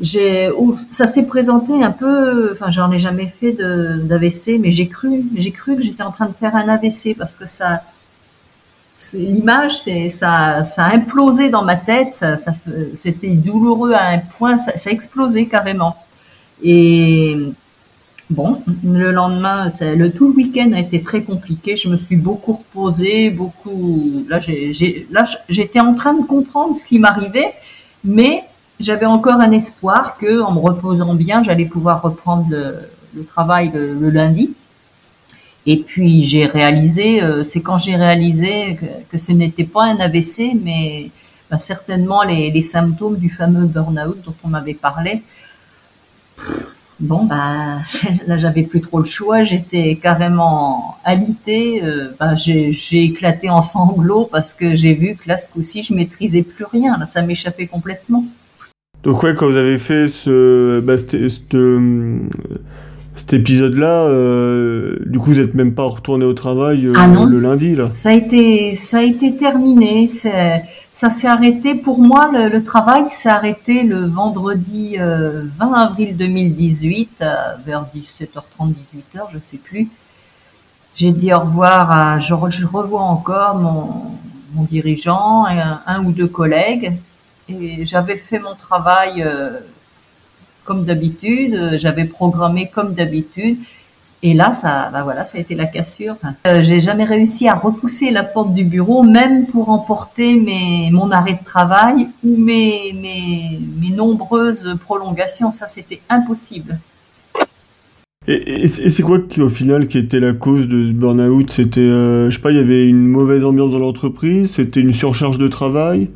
j'ai, 0.00 0.50
ça 0.90 1.06
s'est 1.06 1.26
présenté 1.26 1.82
un 1.82 1.92
peu, 1.92 2.50
enfin, 2.52 2.70
j'en 2.70 2.90
ai 2.90 2.98
jamais 2.98 3.26
fait 3.26 3.52
d'AVC, 3.52 4.58
mais 4.60 4.72
j'ai 4.72 4.88
cru, 4.88 5.24
j'ai 5.36 5.52
cru 5.52 5.76
que 5.76 5.82
j'étais 5.82 6.02
en 6.02 6.10
train 6.10 6.26
de 6.26 6.34
faire 6.34 6.56
un 6.56 6.68
AVC 6.68 7.16
parce 7.16 7.36
que 7.36 7.46
ça, 7.46 7.82
l'image, 9.14 9.84
ça, 10.10 10.62
a 10.76 10.94
implosé 10.94 11.50
dans 11.50 11.64
ma 11.64 11.76
tête, 11.76 12.24
c'était 12.96 13.30
douloureux 13.30 13.92
à 13.92 14.08
un 14.08 14.18
point, 14.18 14.58
ça, 14.58 14.72
a 14.72 14.90
explosé 14.92 15.46
carrément. 15.46 15.96
Et 16.62 17.36
Bon, 18.32 18.62
le 18.82 19.12
lendemain, 19.12 19.68
le 19.82 20.08
tout 20.08 20.28
le 20.28 20.34
week-end 20.34 20.72
a 20.72 20.80
été 20.80 21.02
très 21.02 21.22
compliqué. 21.22 21.76
Je 21.76 21.90
me 21.90 21.98
suis 21.98 22.16
beaucoup 22.16 22.54
reposée, 22.54 23.28
beaucoup. 23.28 24.24
Là, 24.26 24.40
j'étais 25.50 25.80
en 25.80 25.92
train 25.92 26.14
de 26.14 26.24
comprendre 26.24 26.74
ce 26.74 26.86
qui 26.86 26.98
m'arrivait, 26.98 27.52
mais 28.04 28.44
j'avais 28.80 29.04
encore 29.04 29.34
un 29.34 29.50
espoir 29.52 30.16
que, 30.16 30.40
en 30.40 30.52
me 30.52 30.60
reposant 30.60 31.12
bien, 31.14 31.42
j'allais 31.42 31.66
pouvoir 31.66 32.00
reprendre 32.00 32.46
le, 32.48 33.24
travail 33.24 33.70
le, 33.74 34.08
lundi. 34.08 34.54
Et 35.66 35.76
puis 35.78 36.24
j'ai 36.24 36.46
réalisé, 36.46 37.22
euh, 37.22 37.44
c'est 37.44 37.60
quand 37.60 37.78
j'ai 37.78 37.96
réalisé 37.96 38.78
que, 39.10 39.18
ce 39.18 39.32
n'était 39.32 39.64
pas 39.64 39.84
un 39.84 39.98
AVC, 39.98 40.56
mais 40.62 41.10
ben, 41.50 41.58
certainement 41.58 42.22
les, 42.22 42.60
symptômes 42.62 43.16
du 43.16 43.28
fameux 43.28 43.66
burn-out 43.66 44.16
dont 44.24 44.34
on 44.42 44.48
m'avait 44.48 44.74
parlé. 44.74 45.22
Bon, 46.98 47.24
bah, 47.24 47.78
là, 48.26 48.38
j'avais 48.38 48.62
plus 48.62 48.80
trop 48.80 48.98
le 48.98 49.04
choix. 49.04 49.44
J'étais 49.44 49.96
carrément 49.96 50.96
alitée. 51.04 51.82
Euh, 51.84 52.10
bah, 52.18 52.34
j'ai 52.34 53.04
éclaté 53.04 53.50
en 53.50 53.62
sanglots 53.62 54.28
parce 54.30 54.54
que 54.54 54.74
j'ai 54.74 54.94
vu 54.94 55.16
que 55.16 55.28
là, 55.28 55.36
ce 55.36 55.48
coup-ci, 55.50 55.82
je 55.82 55.94
maîtrisais 55.94 56.42
plus 56.42 56.64
rien. 56.64 57.04
Ça 57.06 57.22
m'échappait 57.22 57.66
complètement. 57.66 58.24
Donc, 59.02 59.22
ouais, 59.22 59.34
quand 59.34 59.50
vous 59.50 59.56
avez 59.56 59.78
fait 59.78 60.06
ce, 60.06 60.80
bah, 60.80 60.96
cet 63.22 63.34
épisode-là, 63.34 64.06
euh, 64.06 64.96
du 65.06 65.20
coup, 65.20 65.30
vous 65.30 65.40
n'êtes 65.40 65.54
même 65.54 65.74
pas 65.74 65.84
retourné 65.84 66.24
au 66.24 66.32
travail 66.32 66.86
euh, 66.86 66.94
ah 66.96 67.06
le 67.06 67.38
lundi, 67.38 67.76
là 67.76 67.90
Ça 67.94 68.08
a 68.08 68.12
été, 68.14 68.74
ça 68.74 68.98
a 68.98 69.02
été 69.02 69.36
terminé. 69.36 70.08
Ça 70.08 71.08
s'est 71.08 71.28
arrêté 71.28 71.76
pour 71.76 72.00
moi, 72.00 72.30
le, 72.32 72.64
travail 72.64 73.04
s'est 73.10 73.28
arrêté 73.28 73.84
le 73.84 74.06
vendredi 74.06 74.96
20 74.96 75.02
euh, 75.04 75.44
avril 75.60 76.16
2018, 76.16 77.24
vers 77.64 77.86
17h30, 77.94 78.72
18h, 78.72 79.20
je 79.32 79.38
sais 79.38 79.58
plus. 79.58 79.88
J'ai 80.96 81.12
dit 81.12 81.32
au 81.32 81.40
revoir 81.40 81.92
à, 81.92 82.18
je, 82.18 82.34
revois 82.34 83.02
encore 83.02 83.54
mon, 83.54 84.18
mon 84.54 84.64
dirigeant, 84.64 85.46
un, 85.46 85.80
un, 85.86 86.04
ou 86.04 86.10
deux 86.10 86.26
collègues, 86.26 86.92
et 87.48 87.84
j'avais 87.84 88.16
fait 88.16 88.40
mon 88.40 88.56
travail 88.56 89.22
euh, 89.22 89.60
comme 90.64 90.84
d'habitude, 90.84 91.78
j'avais 91.78 92.04
programmé 92.04 92.70
comme 92.72 92.94
d'habitude, 92.94 93.58
et 94.24 94.34
là, 94.34 94.52
ça, 94.52 94.88
bah 94.92 95.02
voilà, 95.02 95.24
ça 95.24 95.38
a 95.38 95.40
été 95.40 95.56
la 95.56 95.66
cassure. 95.66 96.14
Euh, 96.46 96.62
j'ai 96.62 96.80
jamais 96.80 97.02
réussi 97.02 97.48
à 97.48 97.54
repousser 97.54 98.12
la 98.12 98.22
porte 98.22 98.54
du 98.54 98.64
bureau, 98.64 99.02
même 99.02 99.46
pour 99.46 99.70
emporter 99.70 100.36
mes, 100.36 100.90
mon 100.92 101.10
arrêt 101.10 101.32
de 101.32 101.44
travail 101.44 102.06
ou 102.22 102.36
mes, 102.36 102.94
mes, 102.94 103.58
mes 103.80 103.90
nombreuses 103.94 104.76
prolongations. 104.84 105.50
Ça, 105.50 105.66
c'était 105.66 106.00
impossible. 106.08 106.78
Et, 108.28 108.68
c'est 108.68 109.02
quoi 109.02 109.18
au 109.38 109.48
final, 109.48 109.88
qui 109.88 109.98
était 109.98 110.20
la 110.20 110.32
cause 110.32 110.68
de 110.68 110.86
ce 110.86 110.92
burn-out? 110.92 111.50
C'était, 111.50 111.80
euh, 111.80 112.30
je 112.30 112.36
sais 112.36 112.40
pas, 112.40 112.52
il 112.52 112.58
y 112.58 112.60
avait 112.60 112.86
une 112.86 113.08
mauvaise 113.08 113.44
ambiance 113.44 113.72
dans 113.72 113.80
l'entreprise? 113.80 114.52
C'était 114.52 114.80
une 114.80 114.92
surcharge 114.92 115.38
de 115.38 115.48
travail? 115.48 116.08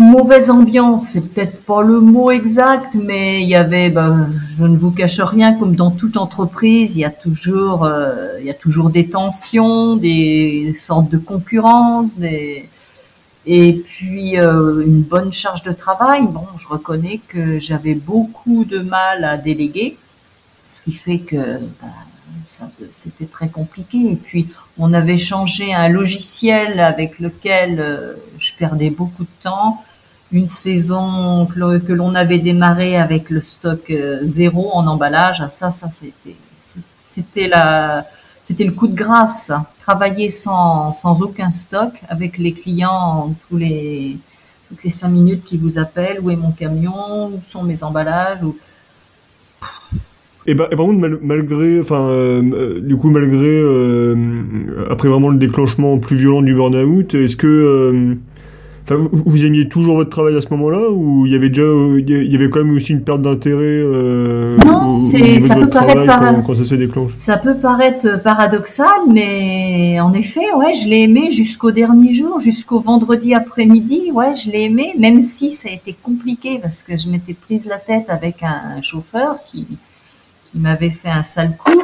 Mauvaise 0.00 0.50
ambiance, 0.50 1.08
c'est 1.08 1.32
peut-être 1.32 1.64
pas 1.64 1.82
le 1.82 2.00
mot 2.00 2.30
exact, 2.30 2.94
mais 2.94 3.42
il 3.42 3.48
y 3.48 3.54
avait, 3.54 3.90
ben, 3.90 4.30
je 4.58 4.64
ne 4.64 4.76
vous 4.76 4.90
cache 4.90 5.20
rien, 5.20 5.54
comme 5.54 5.74
dans 5.76 5.90
toute 5.90 6.16
entreprise, 6.16 6.96
il 6.96 7.00
y 7.00 7.04
a 7.04 7.10
toujours, 7.10 7.84
euh, 7.84 8.38
il 8.40 8.46
y 8.46 8.50
a 8.50 8.54
toujours 8.54 8.90
des 8.90 9.08
tensions, 9.08 9.96
des 9.96 10.74
sortes 10.78 11.10
de 11.10 11.18
concurrence, 11.18 12.16
des, 12.16 12.68
et 13.46 13.72
puis 13.74 14.38
euh, 14.38 14.82
une 14.84 15.02
bonne 15.02 15.32
charge 15.32 15.62
de 15.62 15.72
travail. 15.72 16.22
Bon, 16.26 16.46
je 16.58 16.68
reconnais 16.68 17.20
que 17.28 17.58
j'avais 17.58 17.94
beaucoup 17.94 18.64
de 18.64 18.78
mal 18.78 19.24
à 19.24 19.36
déléguer, 19.36 19.96
ce 20.72 20.82
qui 20.82 20.92
fait 20.92 21.18
que 21.18 21.36
ben, 21.36 21.88
c'était 22.92 23.26
très 23.26 23.48
compliqué. 23.48 23.98
Et 24.12 24.16
puis 24.16 24.48
on 24.78 24.92
avait 24.92 25.18
changé 25.18 25.74
un 25.74 25.88
logiciel 25.88 26.80
avec 26.80 27.18
lequel 27.18 27.80
euh, 27.80 28.14
je 28.38 28.52
perdais 28.58 28.90
beaucoup 28.90 29.24
de 29.24 29.42
temps 29.42 29.82
une 30.32 30.48
saison 30.48 31.46
que 31.46 31.92
l'on 31.92 32.14
avait 32.14 32.38
démarré 32.38 32.96
avec 32.96 33.30
le 33.30 33.42
stock 33.42 33.90
euh, 33.90 34.20
zéro 34.24 34.70
en 34.72 34.86
emballage, 34.86 35.42
ça, 35.50 35.70
ça 35.70 35.88
c'était, 35.88 36.36
c'était 37.04 37.48
la, 37.48 38.06
c'était 38.42 38.64
le 38.64 38.72
coup 38.72 38.86
de 38.86 38.94
grâce. 38.94 39.52
Travailler 39.80 40.30
sans, 40.30 40.92
sans 40.92 41.20
aucun 41.20 41.50
stock 41.50 41.92
avec 42.08 42.38
les 42.38 42.52
clients 42.52 43.34
tous 43.48 43.56
les, 43.56 44.18
toutes 44.68 44.84
les 44.84 44.90
cinq 44.90 45.08
minutes 45.08 45.44
qui 45.44 45.56
vous 45.58 45.78
appellent. 45.78 46.20
Où 46.22 46.30
est 46.30 46.36
mon 46.36 46.52
camion? 46.52 47.26
Où 47.26 47.40
sont 47.48 47.64
mes 47.64 47.82
emballages? 47.82 48.38
Et, 50.46 50.54
bah, 50.54 50.68
par 50.70 50.86
contre, 50.86 51.18
malgré, 51.22 51.80
enfin, 51.80 52.02
euh, 52.08 52.80
du 52.80 52.96
coup, 52.96 53.10
malgré, 53.10 53.48
euh, 53.48 54.16
après 54.88 55.08
vraiment 55.08 55.28
le 55.28 55.38
déclenchement 55.38 55.98
plus 55.98 56.16
violent 56.16 56.42
du 56.42 56.54
burn-out, 56.54 57.14
est-ce 57.14 57.36
que 57.36 58.16
vous, 58.88 59.44
aimiez 59.44 59.68
toujours 59.68 59.96
votre 59.96 60.10
travail 60.10 60.36
à 60.36 60.40
ce 60.40 60.48
moment-là 60.50 60.90
ou 60.90 61.26
il 61.26 61.32
y 61.32 61.36
avait 61.36 61.48
déjà 61.48 61.62
il 61.62 62.32
y 62.32 62.34
avait 62.34 62.50
quand 62.50 62.64
même 62.64 62.74
aussi 62.74 62.92
une 62.92 63.02
perte 63.02 63.22
d'intérêt 63.22 63.62
euh, 63.62 64.56
Non, 64.64 65.00
c'est 65.06 65.40
ça 65.40 65.54
peut 65.54 65.68
paraître 65.68 66.44
quand, 66.46 66.54
ça 66.54 66.64
se 66.64 66.74
déclenche? 66.74 67.12
Ça 67.18 67.36
peut 67.36 67.54
paraître 67.54 68.22
paradoxal, 68.22 68.86
mais 69.08 70.00
en 70.00 70.12
effet, 70.12 70.52
ouais, 70.56 70.74
je 70.74 70.88
l'ai 70.88 71.02
aimé 71.02 71.30
jusqu'au 71.32 71.70
dernier 71.70 72.14
jour, 72.14 72.40
jusqu'au 72.40 72.80
vendredi 72.80 73.34
après-midi. 73.34 74.10
Ouais, 74.12 74.34
je 74.34 74.50
l'ai 74.50 74.64
aimé, 74.64 74.92
même 74.98 75.20
si 75.20 75.52
ça 75.52 75.68
a 75.68 75.72
été 75.72 75.94
compliqué 76.02 76.58
parce 76.60 76.82
que 76.82 76.96
je 76.96 77.08
m'étais 77.08 77.34
prise 77.34 77.66
la 77.66 77.78
tête 77.78 78.06
avec 78.08 78.42
un, 78.42 78.82
chauffeur 78.82 79.36
qui, 79.46 79.66
qui 80.50 80.58
m'avait 80.58 80.90
fait 80.90 81.10
un 81.10 81.22
sale 81.22 81.56
coup. 81.56 81.82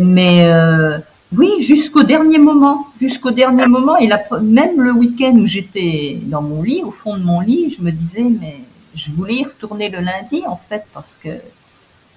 Mais 0.00 0.46
euh, 0.46 0.98
oui, 1.34 1.60
jusqu'au 1.60 2.04
dernier 2.04 2.38
moment, 2.38 2.86
jusqu'au 3.00 3.32
dernier 3.32 3.66
moment, 3.66 3.96
et 3.98 4.08
même 4.42 4.80
le 4.80 4.92
week-end 4.92 5.32
où 5.36 5.46
j'étais 5.46 6.20
dans 6.24 6.42
mon 6.42 6.62
lit, 6.62 6.82
au 6.84 6.92
fond 6.92 7.16
de 7.16 7.22
mon 7.22 7.40
lit, 7.40 7.74
je 7.76 7.82
me 7.82 7.90
disais, 7.90 8.22
mais 8.22 8.60
je 8.94 9.10
voulais 9.10 9.36
y 9.36 9.44
retourner 9.44 9.88
le 9.88 10.00
lundi, 10.00 10.44
en 10.46 10.56
fait, 10.56 10.84
parce 10.94 11.18
que 11.22 11.30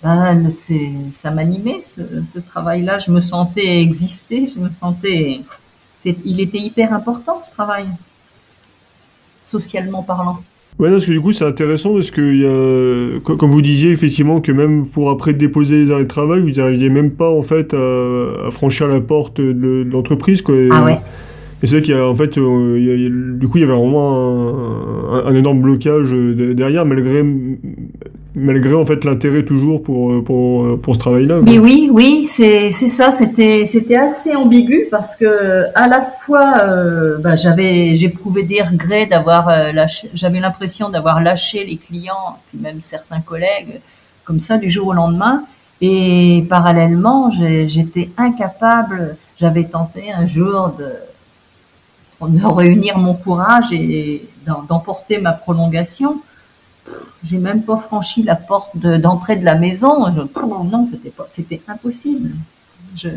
bah, 0.04 0.34
ça 1.12 1.32
m'animait, 1.32 1.82
ce, 1.84 2.40
travail-là. 2.40 3.00
Je 3.00 3.12
me 3.12 3.20
sentais 3.20 3.82
exister, 3.82 4.48
je 4.48 4.60
me 4.60 4.70
sentais. 4.70 5.42
Il 6.06 6.40
était 6.40 6.60
hyper 6.60 6.94
important, 6.94 7.42
ce 7.42 7.50
travail, 7.50 7.88
socialement 9.48 10.04
parlant. 10.04 10.40
Ouais, 10.80 10.90
parce 10.90 11.06
que 11.06 11.12
du 11.12 11.20
coup, 11.20 11.34
c'est 11.34 11.44
intéressant 11.44 11.94
parce 11.94 12.10
que, 12.10 12.22
y 12.22 12.46
a, 12.46 13.20
comme 13.20 13.52
vous 13.52 13.62
disiez, 13.62 13.92
effectivement, 13.92 14.40
que 14.40 14.54
même 14.54 14.86
pour 14.86 15.10
après 15.10 15.34
déposer 15.34 15.84
les 15.84 15.92
arrêts 15.92 16.04
de 16.04 16.08
travail, 16.08 16.40
vous 16.40 16.52
n'arriviez 16.52 16.90
même 16.90 17.12
pas, 17.12 17.30
en 17.30 17.42
fait, 17.42 17.74
à, 17.74 18.50
franchir 18.52 18.88
la 18.88 19.02
porte 19.02 19.42
de, 19.42 19.86
l'entreprise, 19.92 20.42
quoi. 20.42 20.56
ah 20.72 20.86
ouais. 20.86 20.98
Et 21.62 21.68
c'est 21.68 21.76
vrai 21.76 21.82
qu'il 21.82 21.94
y 21.94 21.98
a, 21.98 22.08
en 22.08 22.16
fait, 22.16 22.38
euh, 22.38 23.34
du 23.38 23.48
coup, 23.50 23.58
il 23.58 23.62
y 23.62 23.64
avait 23.66 23.74
vraiment 23.74 25.12
un, 25.12 25.26
un 25.26 25.36
énorme 25.36 25.60
blocage 25.60 26.08
euh, 26.14 26.54
derrière, 26.54 26.86
malgré 26.86 27.26
malgré 28.36 28.74
en 28.74 28.86
fait 28.86 29.04
l'intérêt 29.04 29.44
toujours 29.44 29.82
pour 29.84 30.12
euh, 30.12 30.24
pour 30.24 30.66
euh, 30.66 30.78
pour 30.78 30.96
ce 30.96 31.00
travail-là. 31.00 31.40
Mais 31.42 31.58
oui, 31.58 31.90
oui, 31.92 32.26
c'est 32.30 32.72
ça. 32.72 33.12
C'était 33.12 33.66
c'était 33.66 33.96
assez 33.96 34.36
ambigu 34.36 34.88
parce 34.92 35.16
que 35.16 35.66
à 35.76 35.88
la 35.88 36.02
fois 36.02 36.62
euh, 36.64 37.18
bah, 37.18 37.36
j'avais 37.36 37.96
j'éprouvais 37.96 38.44
des 38.44 38.62
regrets 38.62 39.06
d'avoir 39.06 39.74
lâché, 39.74 40.10
j'avais 40.14 40.40
l'impression 40.40 40.90
d'avoir 40.90 41.22
lâché 41.22 41.64
les 41.64 41.78
clients, 41.78 42.38
puis 42.50 42.60
même 42.60 42.82
certains 42.82 43.22
collègues 43.22 43.82
comme 44.24 44.40
ça 44.40 44.58
du 44.58 44.70
jour 44.70 44.88
au 44.88 44.94
lendemain. 44.94 45.44
Et 45.82 46.46
parallèlement, 46.50 47.32
j'étais 47.32 48.10
incapable. 48.18 49.16
J'avais 49.40 49.64
tenté 49.64 50.12
un 50.12 50.26
jour 50.26 50.76
de 50.78 50.90
de 52.28 52.46
réunir 52.46 52.98
mon 52.98 53.14
courage 53.14 53.72
et 53.72 54.28
d'emporter 54.68 55.20
ma 55.20 55.32
prolongation 55.32 56.22
j'ai 57.24 57.38
même 57.38 57.64
pas 57.64 57.78
franchi 57.78 58.24
la 58.24 58.36
porte 58.36 58.78
d'entrée 58.78 59.36
de, 59.36 59.46
la 59.46 59.56
maison. 59.56 60.06
Je, 60.16 60.22
non, 60.22 60.88
c'était 60.92 61.10
pas, 61.10 61.28
c'était 61.32 61.62
impossible. 61.68 62.32
Je, 62.96 63.10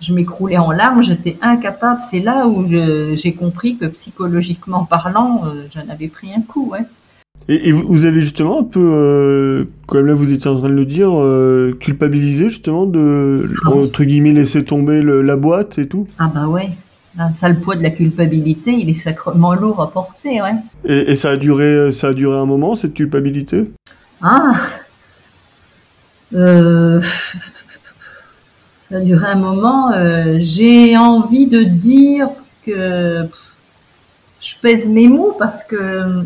je 0.00 0.12
m'écroulais 0.12 0.58
en 0.58 0.70
larmes, 0.70 1.02
j'étais 1.02 1.36
incapable. 1.42 2.00
C'est 2.00 2.20
là 2.20 2.46
où 2.46 2.66
j'ai 2.66 3.32
compris 3.32 3.76
que 3.76 3.86
psychologiquement 3.86 4.84
parlant, 4.84 5.42
euh, 5.44 5.66
j'en 5.74 5.88
avais 5.92 6.08
pris 6.08 6.32
un 6.34 6.40
coup, 6.40 6.70
ouais. 6.70 6.80
Et, 7.48 7.72
vous 7.72 8.04
avez 8.04 8.20
justement 8.20 8.60
un 8.60 8.64
peu, 8.64 8.80
euh, 8.80 9.64
comme 9.86 10.06
là 10.06 10.14
vous 10.14 10.32
étiez 10.32 10.50
en 10.50 10.58
train 10.58 10.68
de 10.68 10.74
le 10.74 10.84
dire, 10.84 11.10
euh, 11.12 11.76
culpabilisé 11.80 12.48
justement 12.48 12.86
de, 12.86 13.50
ah 13.64 13.70
entre 13.70 14.04
guillemets, 14.04 14.32
laisser 14.32 14.64
tomber 14.64 15.02
la 15.02 15.36
boîte 15.36 15.78
et 15.78 15.88
tout? 15.88 16.06
Ah 16.18 16.30
bah 16.32 16.46
ouais, 16.46 16.70
ça, 17.36 17.48
le 17.48 17.56
poids 17.56 17.76
de 17.76 17.82
la 17.82 17.90
culpabilité, 17.90 18.72
il 18.72 18.88
est 18.88 18.94
sacrément 18.94 19.54
lourd 19.54 19.80
à 19.82 19.90
porter, 19.90 20.40
ouais. 20.40 20.54
Et, 20.84 21.14
ça 21.14 21.30
a 21.30 21.36
duré, 21.36 21.92
ça 21.92 22.08
a 22.08 22.12
duré 22.12 22.36
un 22.36 22.46
moment 22.46 22.74
cette 22.76 22.94
culpabilité? 22.94 23.70
Ah, 24.22 24.52
euh, 26.34 27.00
ça 28.88 28.96
a 28.96 29.00
duré 29.00 29.26
un 29.26 29.36
moment. 29.36 29.92
Euh, 29.92 30.38
j'ai 30.40 30.96
envie 30.96 31.46
de 31.46 31.62
dire 31.62 32.28
que 32.64 33.26
je 34.40 34.54
pèse 34.62 34.88
mes 34.88 35.08
mots 35.08 35.34
parce 35.38 35.64
que 35.64 36.24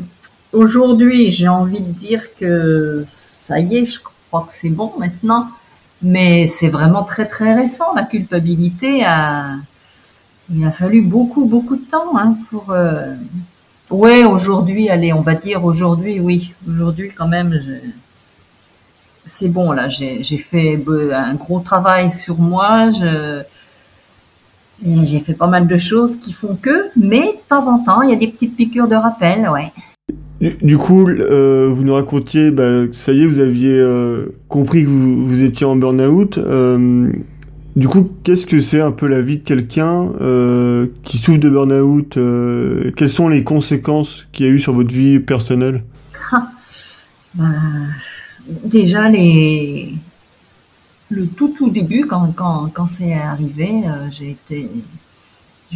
aujourd'hui, 0.53 1.31
j'ai 1.31 1.49
envie 1.49 1.81
de 1.81 1.93
dire 1.93 2.35
que 2.37 3.05
ça 3.09 3.59
y 3.59 3.79
est, 3.79 3.85
je 3.87 4.01
crois 4.01 4.47
que 4.47 4.53
c'est 4.53 4.71
bon 4.71 4.93
maintenant. 4.99 5.49
Mais 6.03 6.47
c'est 6.47 6.69
vraiment 6.69 7.03
très 7.03 7.27
très 7.27 7.55
récent. 7.55 7.95
La 7.95 8.03
culpabilité 8.03 9.05
à 9.07 9.55
il 10.51 10.65
a 10.65 10.71
fallu 10.71 11.03
beaucoup, 11.03 11.45
beaucoup 11.47 11.77
de 11.77 11.85
temps 11.85 12.17
hein, 12.17 12.37
pour. 12.51 12.71
Euh... 12.71 13.15
Ouais, 13.91 14.25
aujourd'hui, 14.25 14.89
allez, 14.89 15.13
on 15.13 15.21
va 15.21 15.35
dire 15.35 15.65
aujourd'hui, 15.65 16.19
oui. 16.19 16.55
Aujourd'hui, 16.69 17.11
quand 17.15 17.29
même, 17.29 17.55
c'est 19.27 19.49
bon, 19.49 19.73
là. 19.73 19.89
J'ai 19.89 20.39
fait 20.39 20.83
un 21.13 21.35
gros 21.35 21.61
travail 21.61 22.11
sur 22.11 22.39
moi. 22.39 22.91
J'ai 24.83 25.21
fait 25.21 25.35
pas 25.35 25.47
mal 25.47 25.67
de 25.67 25.79
choses 25.79 26.17
qui 26.17 26.33
font 26.33 26.57
que, 26.61 26.89
mais 26.97 27.21
de 27.21 27.49
temps 27.49 27.69
en 27.69 27.79
temps, 27.79 28.03
il 28.03 28.11
y 28.11 28.13
a 28.13 28.17
des 28.17 28.29
petites 28.29 28.57
piqûres 28.57 28.89
de 28.89 28.97
rappel, 28.97 29.49
ouais. 29.49 29.71
Du 30.41 30.77
coup, 30.77 31.09
euh, 31.09 31.69
vous 31.71 31.85
nous 31.85 31.95
racontiez, 31.95 32.51
bah, 32.51 32.83
ça 32.93 33.13
y 33.13 33.23
est, 33.23 33.27
vous 33.27 33.41
aviez 33.41 33.79
euh, 33.79 34.35
compris 34.49 34.85
que 34.85 34.91
vous, 34.91 35.27
vous, 35.27 35.43
étiez 35.43 35.65
en 35.65 35.77
burn-out. 35.77 36.39
Du 37.77 37.89
coup, 37.89 38.09
qu'est-ce 38.23 38.47
que 38.47 38.61
c'est 38.61 38.81
un 38.81 38.93
peu 38.93 39.09
la 39.09 39.21
vie 39.21 39.39
de 39.39 39.43
quelqu'un 39.43 40.13
euh, 40.21 40.87
qui 41.03 41.19
souffre 41.19 41.41
de 41.41 41.51
burn-out 41.51 42.17
euh, 42.17 42.93
Quelles 42.97 43.11
sont 43.11 43.29
les 43.29 43.43
conséquences 43.43 44.27
qu'il 44.33 44.47
y 44.47 44.49
a 44.49 44.53
eu 44.53 44.61
sur 44.61 44.73
votre 44.75 44.93
vie 44.93 45.19
personnelle? 45.19 45.83
Ah, 46.31 46.51
bah, 47.35 47.47
Déjà, 48.65 49.09
les... 49.09 49.93
le 51.09 51.27
tout 51.27 51.49
tout 51.49 51.69
début, 51.69 52.07
quand, 52.07 52.33
quand, 52.37 52.71
quand 52.73 52.87
c'est 52.87 53.15
arrivé, 53.15 53.83
euh, 53.87 54.09
j'ai 54.11 54.31
été... 54.31 54.71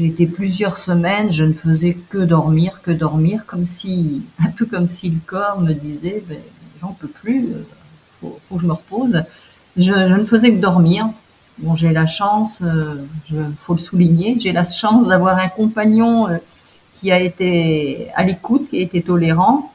Été 0.01 0.29
plusieurs 0.29 0.79
semaines, 0.79 1.33
je 1.33 1.43
ne 1.43 1.53
faisais 1.53 1.97
que 2.09 2.19
dormir, 2.19 2.83
que 2.85 2.93
dormir, 2.93 3.43
comme 3.49 3.67
si, 3.67 4.23
un 4.39 4.51
peu 4.51 4.65
comme 4.65 4.87
si 4.87 5.09
le 5.09 5.19
corps 5.27 5.61
me 5.61 5.73
disait, 5.73 6.23
ben, 6.29 6.39
j'en 6.81 6.93
peux 6.93 7.09
plus, 7.09 7.49
faut, 8.21 8.39
faut 8.49 8.57
que 8.57 8.63
je 8.63 8.67
me 8.69 8.75
repose. 8.75 9.25
Je 9.77 9.91
ne 9.91 10.23
faisais 10.23 10.53
que 10.53 10.61
dormir, 10.61 11.09
Bon, 11.61 11.75
j'ai 11.75 11.91
la 11.91 12.07
chance, 12.07 12.59
il 12.61 13.37
euh, 13.37 13.49
faut 13.63 13.75
le 13.75 13.81
souligner, 13.81 14.39
j'ai 14.39 14.53
la 14.53 14.65
chance 14.65 15.09
d'avoir 15.09 15.39
un 15.39 15.49
compagnon 15.49 16.29
euh, 16.29 16.37
qui 16.95 17.11
a 17.11 17.19
été 17.19 18.07
à 18.15 18.23
l'écoute, 18.23 18.71
qui 18.71 18.79
a 18.79 18.81
été 18.83 19.03
tolérant 19.03 19.73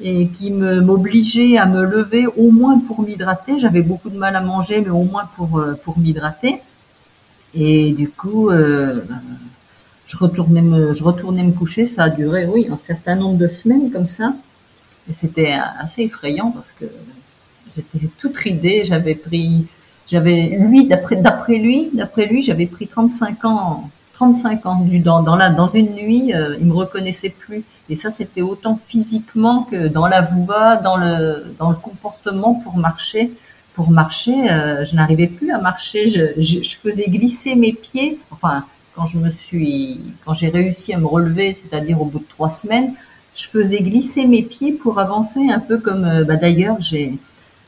et 0.00 0.28
qui 0.28 0.50
m'obligeait 0.50 1.58
à 1.58 1.66
me 1.66 1.84
lever 1.84 2.26
au 2.26 2.50
moins 2.50 2.78
pour 2.78 3.02
m'hydrater. 3.02 3.58
J'avais 3.58 3.82
beaucoup 3.82 4.08
de 4.08 4.16
mal 4.16 4.36
à 4.36 4.40
manger, 4.40 4.80
mais 4.80 4.88
au 4.88 5.02
moins 5.02 5.28
pour 5.36 5.58
euh, 5.58 5.74
pour 5.84 5.98
m'hydrater. 5.98 6.62
Et 7.52 7.92
du 7.92 8.08
coup, 8.08 8.50
je 8.50 10.16
retournais 10.16 10.62
me 10.62 10.94
je 10.94 11.04
retournais 11.04 11.42
me 11.42 11.52
coucher. 11.52 11.86
Ça 11.86 12.04
a 12.04 12.08
duré, 12.08 12.46
oui, 12.46 12.68
un 12.70 12.78
certain 12.78 13.16
nombre 13.16 13.36
de 13.36 13.48
semaines 13.48 13.90
comme 13.90 14.06
ça. 14.06 14.32
Et 15.10 15.12
c'était 15.12 15.58
assez 15.78 16.02
effrayant 16.04 16.52
parce 16.52 16.72
que 16.72 16.86
j'étais 17.74 18.06
toute 18.18 18.36
ridée. 18.36 18.84
J'avais 18.84 19.14
pris 19.14 19.66
j'avais 20.10 20.56
lui 20.58 20.86
d'après 20.86 21.16
d'après 21.16 21.56
lui, 21.56 21.90
d'après 21.92 22.26
lui, 22.26 22.42
j'avais 22.42 22.66
pris 22.66 22.86
35 22.86 23.44
ans 23.44 23.90
35 24.18 24.66
ans. 24.66 24.84
Dans, 25.04 25.22
dans, 25.22 25.36
la, 25.36 25.50
dans 25.50 25.68
une 25.68 25.94
nuit, 25.94 26.34
euh, 26.34 26.56
il 26.58 26.66
me 26.66 26.74
reconnaissait 26.74 27.30
plus. 27.30 27.62
Et 27.88 27.94
ça, 27.94 28.10
c'était 28.10 28.42
autant 28.42 28.78
physiquement 28.88 29.62
que 29.62 29.86
dans 29.86 30.08
la 30.08 30.22
voix, 30.22 30.74
dans 30.76 30.96
le, 30.96 31.54
dans 31.58 31.70
le 31.70 31.76
comportement 31.76 32.54
pour 32.54 32.76
marcher. 32.76 33.30
Pour 33.74 33.90
marcher, 33.92 34.50
euh, 34.50 34.84
je 34.84 34.96
n'arrivais 34.96 35.28
plus 35.28 35.52
à 35.52 35.58
marcher. 35.58 36.10
Je, 36.10 36.42
je, 36.42 36.64
je, 36.64 36.76
faisais 36.76 37.06
glisser 37.06 37.54
mes 37.54 37.72
pieds. 37.72 38.18
Enfin, 38.32 38.64
quand 38.96 39.06
je 39.06 39.18
me 39.18 39.30
suis, 39.30 40.00
quand 40.24 40.34
j'ai 40.34 40.48
réussi 40.48 40.92
à 40.92 40.98
me 40.98 41.06
relever, 41.06 41.56
c'est-à-dire 41.62 42.02
au 42.02 42.06
bout 42.06 42.18
de 42.18 42.28
trois 42.28 42.50
semaines, 42.50 42.94
je 43.36 43.46
faisais 43.46 43.78
glisser 43.78 44.26
mes 44.26 44.42
pieds 44.42 44.72
pour 44.72 44.98
avancer 44.98 45.48
un 45.48 45.60
peu 45.60 45.78
comme, 45.78 46.04
euh, 46.04 46.24
bah 46.24 46.34
d'ailleurs, 46.34 46.78
j'ai, 46.80 47.14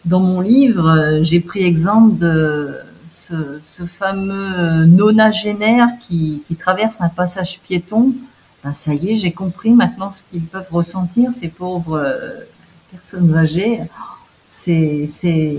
dans 0.04 0.20
mon 0.20 0.40
livre, 0.40 0.88
euh, 0.88 1.22
j'ai 1.22 1.40
pris 1.40 1.64
exemple 1.64 2.18
de 2.18 2.78
ce, 3.08 3.58
ce 3.62 3.82
fameux 3.84 4.84
nonagénaire 4.86 5.88
qui, 6.00 6.42
qui, 6.46 6.54
traverse 6.56 7.00
un 7.00 7.08
passage 7.08 7.60
piéton. 7.60 8.14
Ben, 8.64 8.72
ça 8.72 8.94
y 8.94 9.12
est, 9.12 9.16
j'ai 9.16 9.32
compris 9.32 9.70
maintenant 9.70 10.10
ce 10.10 10.22
qu'ils 10.30 10.44
peuvent 10.44 10.70
ressentir, 10.70 11.32
ces 11.32 11.48
pauvres 11.48 11.98
euh, 11.98 12.30
personnes 12.90 13.34
âgées. 13.36 13.80
C'est, 14.48 15.06
c'est, 15.08 15.58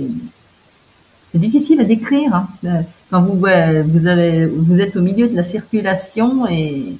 c'est 1.31 1.37
difficile 1.37 1.79
à 1.81 1.83
décrire. 1.83 2.35
Hein. 2.35 2.83
Quand 3.09 3.21
vous, 3.21 3.35
vous, 3.35 4.07
avez, 4.07 4.45
vous 4.45 4.81
êtes 4.81 4.95
au 4.95 5.01
milieu 5.01 5.27
de 5.27 5.35
la 5.35 5.43
circulation 5.43 6.47
et 6.47 6.97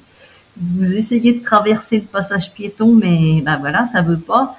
vous 0.56 0.92
essayez 0.92 1.32
de 1.32 1.44
traverser 1.44 1.98
le 1.98 2.06
passage 2.06 2.52
piéton, 2.52 2.94
mais 2.94 3.40
ben 3.42 3.56
voilà, 3.58 3.86
ça 3.86 4.02
veut 4.02 4.18
pas. 4.18 4.56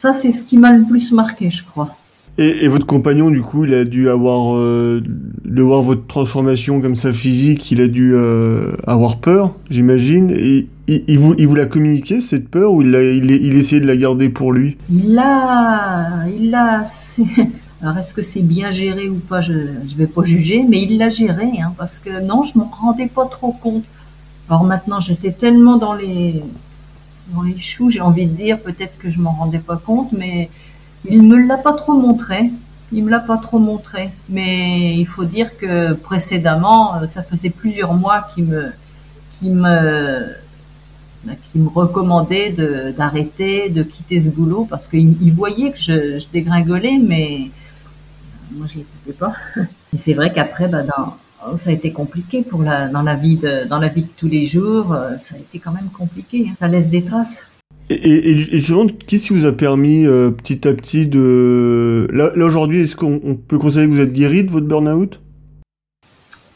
Ça, 0.00 0.14
c'est 0.14 0.32
ce 0.32 0.44
qui 0.44 0.56
m'a 0.56 0.72
le 0.72 0.82
plus 0.82 1.12
marqué, 1.12 1.50
je 1.50 1.62
crois. 1.62 1.90
Et, 2.38 2.64
et, 2.64 2.68
votre 2.68 2.86
compagnon, 2.86 3.28
du 3.28 3.42
coup, 3.42 3.66
il 3.66 3.74
a 3.74 3.84
dû 3.84 4.08
avoir, 4.08 4.56
euh, 4.56 5.02
de 5.44 5.62
voir 5.62 5.82
votre 5.82 6.06
transformation 6.06 6.80
comme 6.80 6.96
ça 6.96 7.12
physique, 7.12 7.70
il 7.70 7.82
a 7.82 7.86
dû 7.86 8.14
euh, 8.14 8.72
avoir 8.86 9.18
peur, 9.18 9.54
j'imagine. 9.68 10.30
Et 10.30 10.68
il, 10.88 11.04
il, 11.06 11.18
vous, 11.18 11.34
il 11.36 11.46
vous 11.46 11.54
l'a 11.54 11.66
communiqué, 11.66 12.22
cette 12.22 12.48
peur, 12.48 12.72
ou 12.72 12.80
il, 12.80 12.96
a, 12.96 13.02
il, 13.02 13.30
il 13.30 13.54
essayait 13.58 13.82
de 13.82 13.86
la 13.86 13.98
garder 13.98 14.30
pour 14.30 14.54
lui? 14.54 14.78
Il 14.90 15.12
l'a... 15.12 16.24
Il 16.34 16.50
l'a... 16.50 16.82
Alors, 17.82 17.98
est-ce 17.98 18.14
que 18.14 18.22
c'est 18.22 18.40
bien 18.40 18.70
géré 18.70 19.06
ou 19.10 19.16
pas 19.16 19.42
Je 19.42 19.52
ne 19.52 19.98
vais 19.98 20.06
pas 20.06 20.24
juger, 20.24 20.64
mais 20.66 20.80
il 20.80 20.96
l'a 20.96 21.10
géré, 21.10 21.60
hein, 21.62 21.74
parce 21.76 21.98
que 21.98 22.24
non, 22.24 22.42
je 22.42 22.58
ne 22.58 22.64
m'en 22.64 22.70
rendais 22.70 23.08
pas 23.14 23.26
trop 23.26 23.52
compte. 23.52 23.84
Alors 24.48 24.64
maintenant, 24.64 24.98
j'étais 24.98 25.32
tellement 25.32 25.76
dans 25.76 25.92
les, 25.92 26.42
dans 27.34 27.42
les 27.42 27.58
choux, 27.58 27.90
j'ai 27.90 28.00
envie 28.00 28.26
de 28.26 28.34
dire, 28.34 28.58
peut-être 28.60 28.98
que 28.98 29.10
je 29.10 29.20
m'en 29.20 29.32
rendais 29.32 29.58
pas 29.58 29.76
compte, 29.76 30.12
mais 30.12 30.50
il 31.08 31.22
me 31.22 31.46
l'a 31.46 31.56
pas 31.56 31.72
trop 31.72 31.94
montré. 31.94 32.50
Il 32.92 33.04
me 33.04 33.10
l'a 33.10 33.20
pas 33.20 33.38
trop 33.38 33.58
montré. 33.58 34.10
Mais 34.28 34.96
il 34.96 35.06
faut 35.06 35.24
dire 35.24 35.56
que 35.56 35.92
précédemment, 35.92 36.96
euh, 36.96 37.06
ça 37.06 37.22
faisait 37.22 37.50
plusieurs 37.50 37.94
mois 37.94 38.26
qu'il 38.34 38.44
me, 38.44 38.72
me, 39.42 40.34
bah, 41.24 41.32
me 41.54 41.68
recommandait 41.68 42.50
d'arrêter, 42.96 43.68
de 43.70 43.82
quitter 43.82 44.20
ce 44.20 44.30
boulot 44.30 44.66
parce 44.68 44.86
qu'il 44.88 45.16
il 45.22 45.32
voyait 45.32 45.72
que 45.72 45.78
je, 45.78 46.28
dégringolais, 46.32 46.98
mais 46.98 47.50
moi 48.52 48.66
je 48.66 48.78
l'écoutais 48.78 49.12
pas. 49.12 49.34
Et 49.94 49.98
c'est 49.98 50.14
vrai 50.14 50.32
qu'après, 50.32 50.68
bah, 50.68 50.82
dans, 50.82 51.16
ça 51.56 51.70
a 51.70 51.72
été 51.72 51.90
compliqué 51.92 52.42
pour 52.42 52.62
la, 52.62 52.88
dans 52.88 53.02
la 53.02 53.14
vie 53.14 53.36
de, 53.36 53.66
dans 53.68 53.78
la 53.78 53.88
vie 53.88 54.02
de 54.02 54.08
tous 54.16 54.28
les 54.28 54.46
jours. 54.46 54.92
euh, 54.92 55.16
Ça 55.18 55.36
a 55.36 55.38
été 55.38 55.58
quand 55.58 55.72
même 55.72 55.88
compliqué. 55.92 56.46
hein. 56.48 56.54
Ça 56.58 56.68
laisse 56.68 56.88
des 56.90 57.02
traces. 57.02 57.46
Et, 57.88 57.94
et, 57.94 58.56
et 58.56 58.60
demande, 58.60 58.92
qu'est-ce 59.06 59.26
qui 59.28 59.32
vous 59.32 59.46
a 59.46 59.52
permis 59.52 60.06
euh, 60.06 60.30
petit 60.30 60.68
à 60.68 60.74
petit 60.74 61.06
de... 61.06 62.06
Là, 62.12 62.30
là 62.36 62.44
aujourd'hui, 62.44 62.82
est-ce 62.82 62.94
qu'on 62.94 63.20
on 63.24 63.34
peut 63.34 63.58
considérer 63.58 63.88
que 63.88 63.92
vous 63.94 64.00
êtes 64.00 64.12
guéri 64.12 64.44
de 64.44 64.50
votre 64.52 64.66
burn-out? 64.66 65.18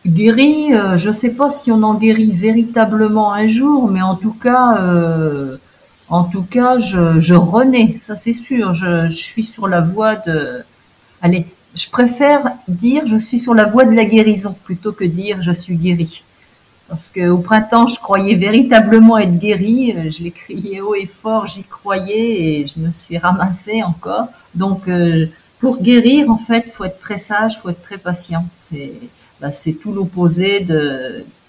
Guéri, 0.06 0.74
euh, 0.74 0.96
je 0.96 1.10
sais 1.10 1.30
pas 1.30 1.48
si 1.50 1.72
on 1.72 1.82
en 1.82 1.94
guérit 1.94 2.30
véritablement 2.30 3.32
un 3.32 3.48
jour, 3.48 3.90
mais 3.90 4.02
en 4.02 4.16
tout 4.16 4.34
cas, 4.34 4.78
euh, 4.82 5.56
en 6.08 6.24
tout 6.24 6.42
cas, 6.42 6.78
je, 6.78 7.18
je 7.20 7.34
renais, 7.34 7.96
ça 8.00 8.14
c'est 8.14 8.34
sûr. 8.34 8.74
Je, 8.74 9.08
je 9.08 9.16
suis 9.16 9.44
sur 9.44 9.66
la 9.66 9.80
voie 9.80 10.16
de. 10.16 10.62
Allez, 11.22 11.46
je 11.74 11.88
préfère 11.90 12.42
dire 12.68 13.06
je 13.06 13.16
suis 13.16 13.38
sur 13.38 13.54
la 13.54 13.64
voie 13.64 13.84
de 13.84 13.94
la 13.94 14.04
guérison 14.04 14.54
plutôt 14.64 14.92
que 14.92 15.04
dire 15.04 15.40
je 15.40 15.52
suis 15.52 15.76
guéri. 15.76 16.22
Parce 16.88 17.10
qu'au 17.10 17.38
printemps, 17.38 17.86
je 17.86 17.98
croyais 17.98 18.34
véritablement 18.34 19.16
être 19.16 19.38
guérie. 19.38 19.94
euh, 19.96 20.10
Je 20.10 20.22
l'ai 20.22 20.30
crié 20.30 20.82
haut 20.82 20.94
et 20.94 21.06
fort, 21.06 21.46
j'y 21.46 21.64
croyais 21.64 22.60
et 22.60 22.66
je 22.66 22.78
me 22.78 22.90
suis 22.90 23.16
ramassée 23.16 23.82
encore. 23.82 24.26
Donc, 24.54 24.86
euh, 24.86 25.26
pour 25.58 25.82
guérir, 25.82 26.30
en 26.30 26.36
fait, 26.36 26.66
faut 26.72 26.84
être 26.84 27.00
très 27.00 27.16
sage, 27.16 27.58
faut 27.62 27.70
être 27.70 27.80
très 27.82 27.96
patient. 27.96 28.44
C'est 28.70 28.92
bah, 29.40 29.48
tout 29.80 29.92
l'opposé 29.92 30.60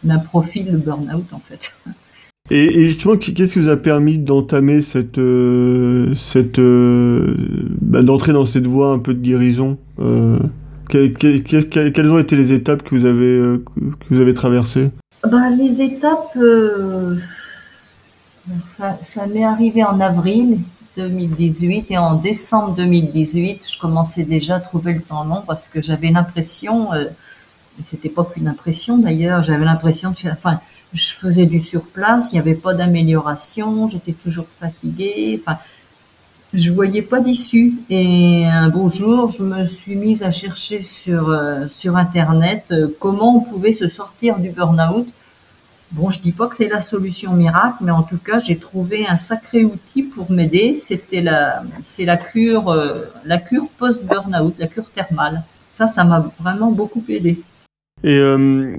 d'un 0.04 0.20
profil 0.20 0.72
de 0.72 0.78
burn-out, 0.78 1.26
en 1.34 1.40
fait. 1.40 1.76
Et, 2.50 2.88
justement, 2.88 3.18
qu'est-ce 3.18 3.54
qui 3.54 3.60
vous 3.60 3.70
a 3.70 3.76
permis 3.76 4.18
d'entamer 4.18 4.80
cette, 4.80 5.18
euh, 5.18 6.14
cette, 6.16 6.60
euh, 6.60 7.36
bah, 7.82 8.04
d'entrer 8.04 8.32
dans 8.32 8.46
cette 8.46 8.68
voie 8.68 8.92
un 8.92 9.00
peu 9.00 9.14
de 9.14 9.22
guérison? 9.22 9.78
Que- 9.98 11.90
Quelles 11.90 12.12
ont 12.12 12.20
été 12.20 12.36
les 12.36 12.52
étapes 12.54 12.84
que 12.84 12.96
vous 12.96 13.06
avez, 13.06 13.38
euh, 13.38 13.64
que 13.76 14.14
vous 14.14 14.22
avez 14.22 14.34
traversées? 14.34 14.92
Bah, 15.30 15.50
les 15.50 15.82
étapes, 15.82 16.32
euh, 16.38 17.16
ça, 18.68 18.98
ça 19.02 19.26
m'est 19.28 19.44
arrivé 19.44 19.84
en 19.84 20.00
avril 20.00 20.60
2018 20.98 21.92
et 21.92 21.98
en 21.98 22.16
décembre 22.16 22.76
2018, 22.76 23.68
je 23.70 23.80
commençais 23.80 24.24
déjà 24.24 24.56
à 24.56 24.60
trouver 24.60 24.94
le 24.94 25.02
temps 25.02 25.24
long 25.24 25.42
parce 25.46 25.68
que 25.68 25.82
j'avais 25.82 26.10
l'impression, 26.10 26.94
euh, 26.94 27.06
c'était 27.84 28.10
pas 28.10 28.24
qu'une 28.24 28.48
impression 28.48 28.98
d'ailleurs, 28.98 29.44
j'avais 29.44 29.66
l'impression 29.66 30.14
que, 30.14 30.28
enfin, 30.30 30.60
je 30.94 31.10
faisais 31.16 31.46
du 31.48 31.60
surplace, 31.60 32.30
il 32.32 32.36
n'y 32.36 32.40
avait 32.40 32.56
pas 32.56 32.74
d'amélioration, 32.74 33.90
j'étais 33.90 34.14
toujours 34.14 34.46
fatiguée, 34.48 35.42
enfin, 35.46 35.58
je 36.58 36.72
voyais 36.72 37.02
pas 37.02 37.20
d'issue. 37.20 37.74
Et 37.90 38.46
un 38.46 38.70
beau 38.70 38.90
jour, 38.90 39.32
je 39.32 39.44
me 39.44 39.66
suis 39.66 39.96
mise 39.96 40.24
à 40.24 40.32
chercher 40.32 40.82
sur, 40.82 41.30
euh, 41.30 41.68
sur 41.70 41.98
Internet 41.98 42.66
euh, 42.72 42.88
comment 43.00 43.38
on 43.38 43.42
pouvait 43.42 43.74
se 43.74 43.88
sortir 43.88 44.40
du 44.40 44.50
burn-out. 44.50 45.08
Bon, 45.92 46.10
je 46.10 46.20
dis 46.20 46.32
pas 46.32 46.48
que 46.48 46.56
c'est 46.56 46.68
la 46.68 46.82
solution 46.82 47.34
miracle, 47.34 47.78
mais 47.82 47.92
en 47.92 48.04
tout 48.04 48.18
cas, 48.18 48.40
j'ai 48.40 48.58
trouvé 48.58 49.06
un 49.08 49.18
sacré 49.18 49.64
outil 49.64 50.04
pour 50.04 50.32
m'aider. 50.32 50.80
C'était 50.84 51.22
la, 51.22 51.64
c'est 51.84 52.06
la 52.06 52.18
cure, 52.18 52.70
euh, 52.70 53.06
la 53.24 53.38
cure 53.38 53.68
post-burn-out, 53.78 54.56
la 54.58 54.68
cure 54.68 54.90
thermale. 54.92 55.44
Ça, 55.72 55.88
ça 55.88 56.04
m'a 56.04 56.26
vraiment 56.40 56.72
beaucoup 56.72 57.04
aidé. 57.08 57.40
et, 58.04 58.18
euh, 58.18 58.78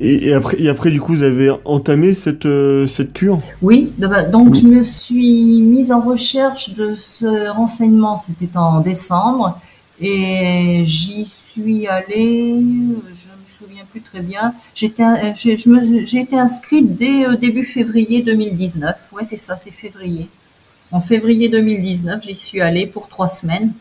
et, 0.00 0.28
et 0.28 0.32
après, 0.32 0.60
et 0.60 0.68
après, 0.68 0.90
du 0.90 1.00
coup, 1.00 1.14
vous 1.14 1.22
avez 1.22 1.52
entamé 1.64 2.12
cette, 2.12 2.46
euh, 2.46 2.86
cette 2.86 3.12
cure 3.12 3.38
Oui, 3.60 3.92
donc 3.98 4.54
je 4.54 4.66
me 4.66 4.82
suis 4.82 5.60
mise 5.60 5.92
en 5.92 6.00
recherche 6.00 6.70
de 6.74 6.94
ce 6.96 7.50
renseignement. 7.50 8.18
C'était 8.18 8.56
en 8.56 8.80
décembre 8.80 9.60
et 10.00 10.82
j'y 10.86 11.26
suis 11.26 11.86
allée. 11.86 12.54
Je 12.54 13.28
me 13.28 13.58
souviens 13.58 13.84
plus 13.90 14.00
très 14.00 14.20
bien. 14.20 14.54
J'étais, 14.74 15.02
euh, 15.02 15.32
j'ai, 15.34 16.20
été 16.20 16.38
inscrite 16.38 16.96
dès 16.96 17.26
euh, 17.26 17.36
début 17.36 17.66
février 17.66 18.22
2019. 18.22 18.96
Ouais, 19.12 19.24
c'est 19.24 19.36
ça, 19.36 19.56
c'est 19.56 19.70
février. 19.70 20.28
En 20.92 21.00
février 21.00 21.48
2019, 21.48 22.24
j'y 22.24 22.34
suis 22.34 22.60
allée 22.60 22.86
pour 22.86 23.08
trois 23.08 23.28
semaines. 23.28 23.72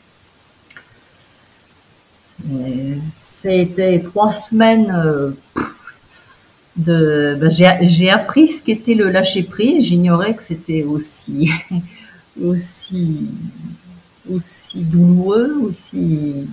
C'était 3.15 3.99
trois 3.99 4.31
semaines 4.31 4.91
euh, 4.91 5.31
de. 6.79 7.37
ben, 7.39 7.51
j'ai, 7.51 8.09
appris 8.09 8.47
ce 8.47 8.63
qu'était 8.63 8.95
le 8.95 9.09
lâcher 9.09 9.43
prise. 9.43 9.85
J'ignorais 9.85 10.33
que 10.33 10.43
c'était 10.43 10.83
aussi 10.83 11.51
aussi 12.41 13.27
aussi 14.33 14.79
douloureux, 14.81 15.59
aussi. 15.63 16.47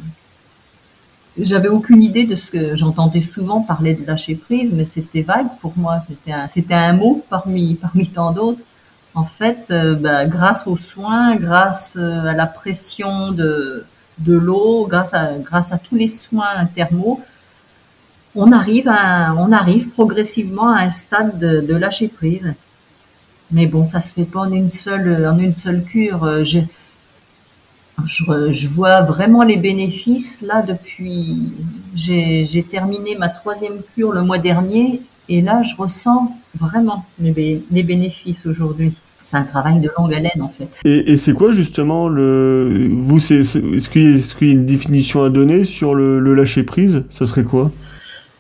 J'avais 1.39 1.69
aucune 1.69 2.03
idée 2.03 2.25
de 2.25 2.35
ce 2.35 2.51
que 2.51 2.77
j'entendais 2.77 3.21
souvent 3.21 3.61
parler 3.61 3.95
de 3.95 4.07
lâcher 4.07 4.37
prise, 4.37 4.73
mais 4.73 4.87
c'était 4.87 5.23
vague 5.23 5.49
pour 5.61 5.75
moi. 5.77 6.03
C'était 6.09 6.33
un, 6.33 6.49
c'était 6.49 6.75
un 6.75 6.95
mot 6.95 7.25
parmi 7.29 7.75
parmi 7.75 8.09
tant 8.09 8.33
d'autres. 8.33 8.61
En 9.15 9.25
fait, 9.25 9.69
euh, 9.71 9.95
ben, 9.95 10.29
grâce 10.29 10.67
aux 10.67 10.77
soins, 10.77 11.37
grâce 11.37 11.97
euh, 11.99 12.27
à 12.27 12.33
la 12.33 12.47
pression 12.47 13.33
de 13.33 13.85
de 14.19 14.35
l'eau, 14.35 14.87
grâce 14.89 15.15
à 15.15 15.33
grâce 15.39 15.73
à 15.73 15.79
tous 15.79 15.97
les 15.97 16.09
soins 16.09 16.65
thermaux, 16.75 17.21
on 18.37 18.53
arrive 18.53 18.89
on 19.39 19.51
arrive 19.53 19.89
progressivement 19.89 20.69
à 20.69 20.83
un 20.83 20.91
stade 20.91 21.39
de, 21.39 21.75
lâcher 21.75 22.09
prise. 22.09 22.55
Mais 23.51 23.67
bon, 23.67 23.87
ça 23.89 24.01
se 24.01 24.13
fait 24.13 24.25
pas 24.25 24.41
en 24.41 24.53
une 24.53 24.71
seule, 24.71 25.27
en 25.27 25.39
une 25.39 25.55
seule 25.55 25.83
cure. 25.83 26.25
Euh, 26.25 26.45
Je, 26.45 26.61
je, 28.53 28.69
vois 28.69 29.01
vraiment 29.01 29.43
les 29.43 29.57
bénéfices 29.57 30.43
là 30.43 30.63
depuis. 30.63 31.53
J'ai 31.95 32.67
terminé 32.71 33.17
ma 33.17 33.29
troisième 33.29 33.79
cure 33.95 34.13
le 34.13 34.23
mois 34.23 34.39
dernier 34.39 35.01
et 35.29 35.41
là, 35.41 35.63
je 35.63 35.75
ressens 35.77 36.37
vraiment 36.61 37.05
les, 37.19 37.63
les 37.71 37.83
bénéfices 37.83 38.47
aujourd'hui. 38.47 38.93
C'est 39.23 39.37
un 39.37 39.43
travail 39.43 39.81
de 39.81 39.91
longue 39.99 40.15
haleine 40.15 40.41
en 40.41 40.53
fait. 40.57 40.69
Et, 40.85 41.13
et 41.13 41.17
c'est 41.17 41.33
quoi 41.33 41.51
justement 41.51 42.09
le... 42.09 42.89
Vous, 42.93 43.19
est-ce 43.19 43.89
qu'il 43.89 44.03
y, 44.03 44.47
y 44.47 44.51
a 44.51 44.53
une 44.53 44.67
définition 44.67 45.25
à 45.25 45.31
donner 45.31 45.65
sur 45.65 45.97
le, 45.97 46.21
le 46.21 46.35
lâcher 46.35 46.63
prise? 46.63 47.03
Ça 47.11 47.27
serait 47.27 47.43
quoi? 47.43 47.73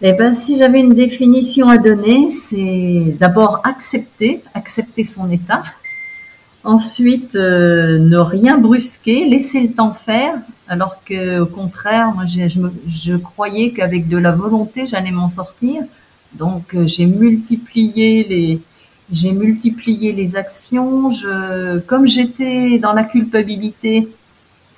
Eh 0.02 0.12
ben, 0.12 0.34
si 0.34 0.58
j'avais 0.58 0.80
une 0.80 0.92
définition 0.92 1.70
à 1.70 1.78
donner, 1.78 2.30
c'est 2.30 3.16
d'abord 3.18 3.62
accepter, 3.64 4.42
accepter 4.52 5.04
son 5.04 5.30
état. 5.30 5.62
Ensuite, 6.64 7.34
euh, 7.34 7.98
ne 7.98 8.18
rien 8.18 8.58
brusquer, 8.58 9.24
laisser 9.24 9.60
le 9.62 9.72
temps 9.72 9.94
faire, 9.94 10.34
alors 10.68 11.02
que 11.02 11.40
au 11.40 11.46
contraire, 11.46 12.12
moi, 12.14 12.24
je, 12.26 12.40
je 12.88 13.16
croyais 13.16 13.70
qu'avec 13.70 14.06
de 14.06 14.18
la 14.18 14.32
volonté, 14.32 14.84
j'allais 14.86 15.12
m'en 15.12 15.30
sortir. 15.30 15.82
Donc, 16.34 16.74
euh, 16.74 16.86
j'ai 16.86 17.06
multiplié 17.06 18.26
les, 18.28 18.60
j'ai 19.10 19.32
multiplié 19.32 20.12
les 20.12 20.36
actions. 20.36 21.10
Je, 21.10 21.78
comme 21.78 22.06
j'étais 22.06 22.78
dans 22.78 22.92
la 22.92 23.04
culpabilité, 23.04 24.08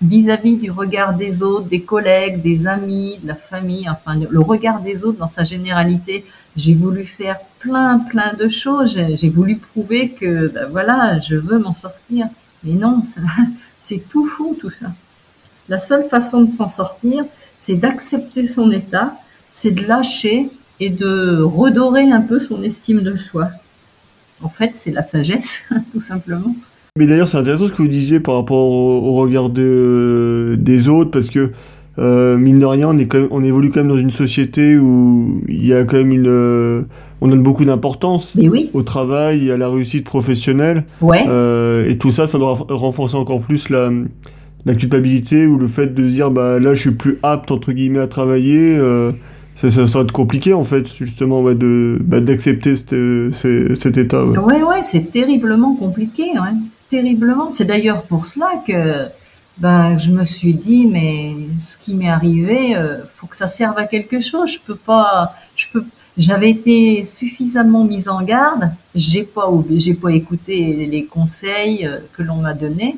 vis-à-vis 0.01 0.57
du 0.57 0.71
regard 0.71 1.15
des 1.15 1.43
autres, 1.43 1.67
des 1.67 1.83
collègues, 1.83 2.41
des 2.41 2.67
amis, 2.67 3.19
de 3.23 3.29
la 3.29 3.35
famille, 3.35 3.89
enfin 3.89 4.17
le 4.17 4.41
regard 4.41 4.81
des 4.81 5.05
autres 5.05 5.19
dans 5.19 5.29
sa 5.29 5.45
généralité. 5.45 6.25
J'ai 6.57 6.75
voulu 6.75 7.05
faire 7.05 7.39
plein, 7.59 7.99
plein 7.99 8.35
de 8.35 8.49
choses. 8.49 8.99
J'ai 9.15 9.29
voulu 9.29 9.57
prouver 9.57 10.11
que, 10.11 10.49
ben 10.49 10.69
voilà, 10.71 11.19
je 11.21 11.35
veux 11.37 11.59
m'en 11.59 11.75
sortir. 11.75 12.27
Mais 12.65 12.73
non, 12.73 13.03
c'est 13.83 14.09
tout 14.09 14.27
fou 14.27 14.57
tout 14.59 14.71
ça. 14.71 14.87
La 15.69 15.79
seule 15.79 16.09
façon 16.09 16.43
de 16.43 16.51
s'en 16.51 16.69
sortir, 16.69 17.25
c'est 17.59 17.75
d'accepter 17.75 18.47
son 18.47 18.71
état, 18.71 19.15
c'est 19.51 19.71
de 19.71 19.85
lâcher 19.85 20.49
et 20.81 20.91
de 20.91 21.43
redorer 21.43 22.11
un 22.11 22.21
peu 22.21 22.41
son 22.41 22.63
estime 22.63 23.01
de 23.01 23.17
soi. 23.17 23.51
En 24.41 24.49
fait, 24.49 24.73
c'est 24.77 24.93
la 24.93 25.03
sagesse, 25.03 25.63
tout 25.93 26.01
simplement. 26.01 26.55
Mais 26.97 27.07
d'ailleurs, 27.07 27.29
c'est 27.29 27.39
intéressant 27.39 27.69
ce 27.69 27.73
que 27.73 27.83
vous 27.83 27.89
disiez 27.89 28.21
par 28.21 28.35
rapport 28.35 28.69
au, 28.69 29.15
regard 29.15 29.51
des 29.51 30.89
autres, 30.89 31.11
parce 31.11 31.29
que, 31.29 31.53
euh, 31.99 32.37
mine 32.37 32.59
de 32.59 32.67
rien, 32.67 32.89
on, 32.89 32.99
est 32.99 33.07
quand 33.07 33.27
on 33.31 33.43
évolue 33.43 33.71
quand 33.71 33.81
même 33.81 33.89
dans 33.89 33.99
une 33.99 34.11
société 34.11 34.77
où 34.77 35.43
il 35.49 35.67
y 35.67 35.75
a 35.75 35.85
quand 35.85 35.97
même 35.97 36.13
une... 36.13 36.29
Euh, 36.29 36.83
on 37.21 37.29
donne 37.29 37.43
beaucoup 37.43 37.65
d'importance 37.65 38.37
au 38.73 38.83
travail, 38.83 39.51
à 39.51 39.57
la 39.57 39.69
réussite 39.69 40.05
professionnelle. 40.05 40.85
Ouais. 41.01 41.25
Euh, 41.29 41.89
et 41.89 41.99
tout 41.99 42.13
ça, 42.13 42.29
ça 42.29 42.39
doit 42.39 42.55
renforcer 42.69 43.17
encore 43.17 43.41
plus 43.41 43.71
la, 43.71 43.91
la 44.65 44.75
culpabilité 44.75 45.47
ou 45.47 45.59
le 45.59 45.67
fait 45.67 45.95
de 45.95 46.07
se 46.07 46.13
dire, 46.13 46.31
bah 46.31 46.61
là, 46.61 46.75
je 46.75 46.81
suis 46.81 46.91
plus 46.93 47.19
apte, 47.25 47.51
entre 47.51 47.73
guillemets, 47.73 47.99
à 47.99 48.07
travailler. 48.07 48.79
ça, 49.57 49.71
ça, 49.71 49.85
va 49.85 50.01
être 50.01 50.13
compliqué, 50.13 50.53
en 50.53 50.63
fait, 50.63 50.87
justement, 50.87 51.43
de, 51.43 51.99
bah, 52.01 52.21
d'accepter 52.21 52.77
cet 52.77 53.97
état. 53.97 54.25
Ouais, 54.25 54.39
ouais, 54.39 54.63
ouais 54.63 54.83
c'est 54.83 55.11
terriblement 55.11 55.75
compliqué. 55.75 56.23
Ouais 56.35 56.55
terriblement. 56.89 57.51
C'est 57.51 57.65
d'ailleurs 57.65 58.03
pour 58.03 58.27
cela 58.27 58.53
que 58.67 59.09
bah, 59.59 59.99
je 59.99 60.11
me 60.11 60.25
suis 60.25 60.55
dit, 60.55 60.87
mais 60.87 61.35
ce 61.61 61.77
qui 61.77 61.95
m'est 61.95 62.09
arrivé, 62.09 62.77
euh, 62.77 62.99
faut 63.17 63.27
que 63.27 63.37
ça 63.37 63.49
serve 63.49 63.77
à 63.79 63.85
quelque 63.87 64.21
chose. 64.21 64.53
Je 64.53 64.61
peux 64.61 64.77
pas, 64.77 65.35
je 65.57 65.67
peux, 65.73 65.85
j'avais 66.17 66.51
été 66.51 67.05
suffisamment 67.05 67.85
mise 67.85 68.09
en 68.09 68.23
garde. 68.23 68.71
J'ai 68.95 69.25
pas, 69.25 69.51
j'ai 69.71 69.95
pas 69.95 70.13
écouté 70.13 70.87
les 70.87 71.05
conseils 71.05 71.87
euh, 71.87 71.99
que 72.13 72.23
l'on 72.23 72.37
m'a 72.37 72.55
donnés. 72.55 72.97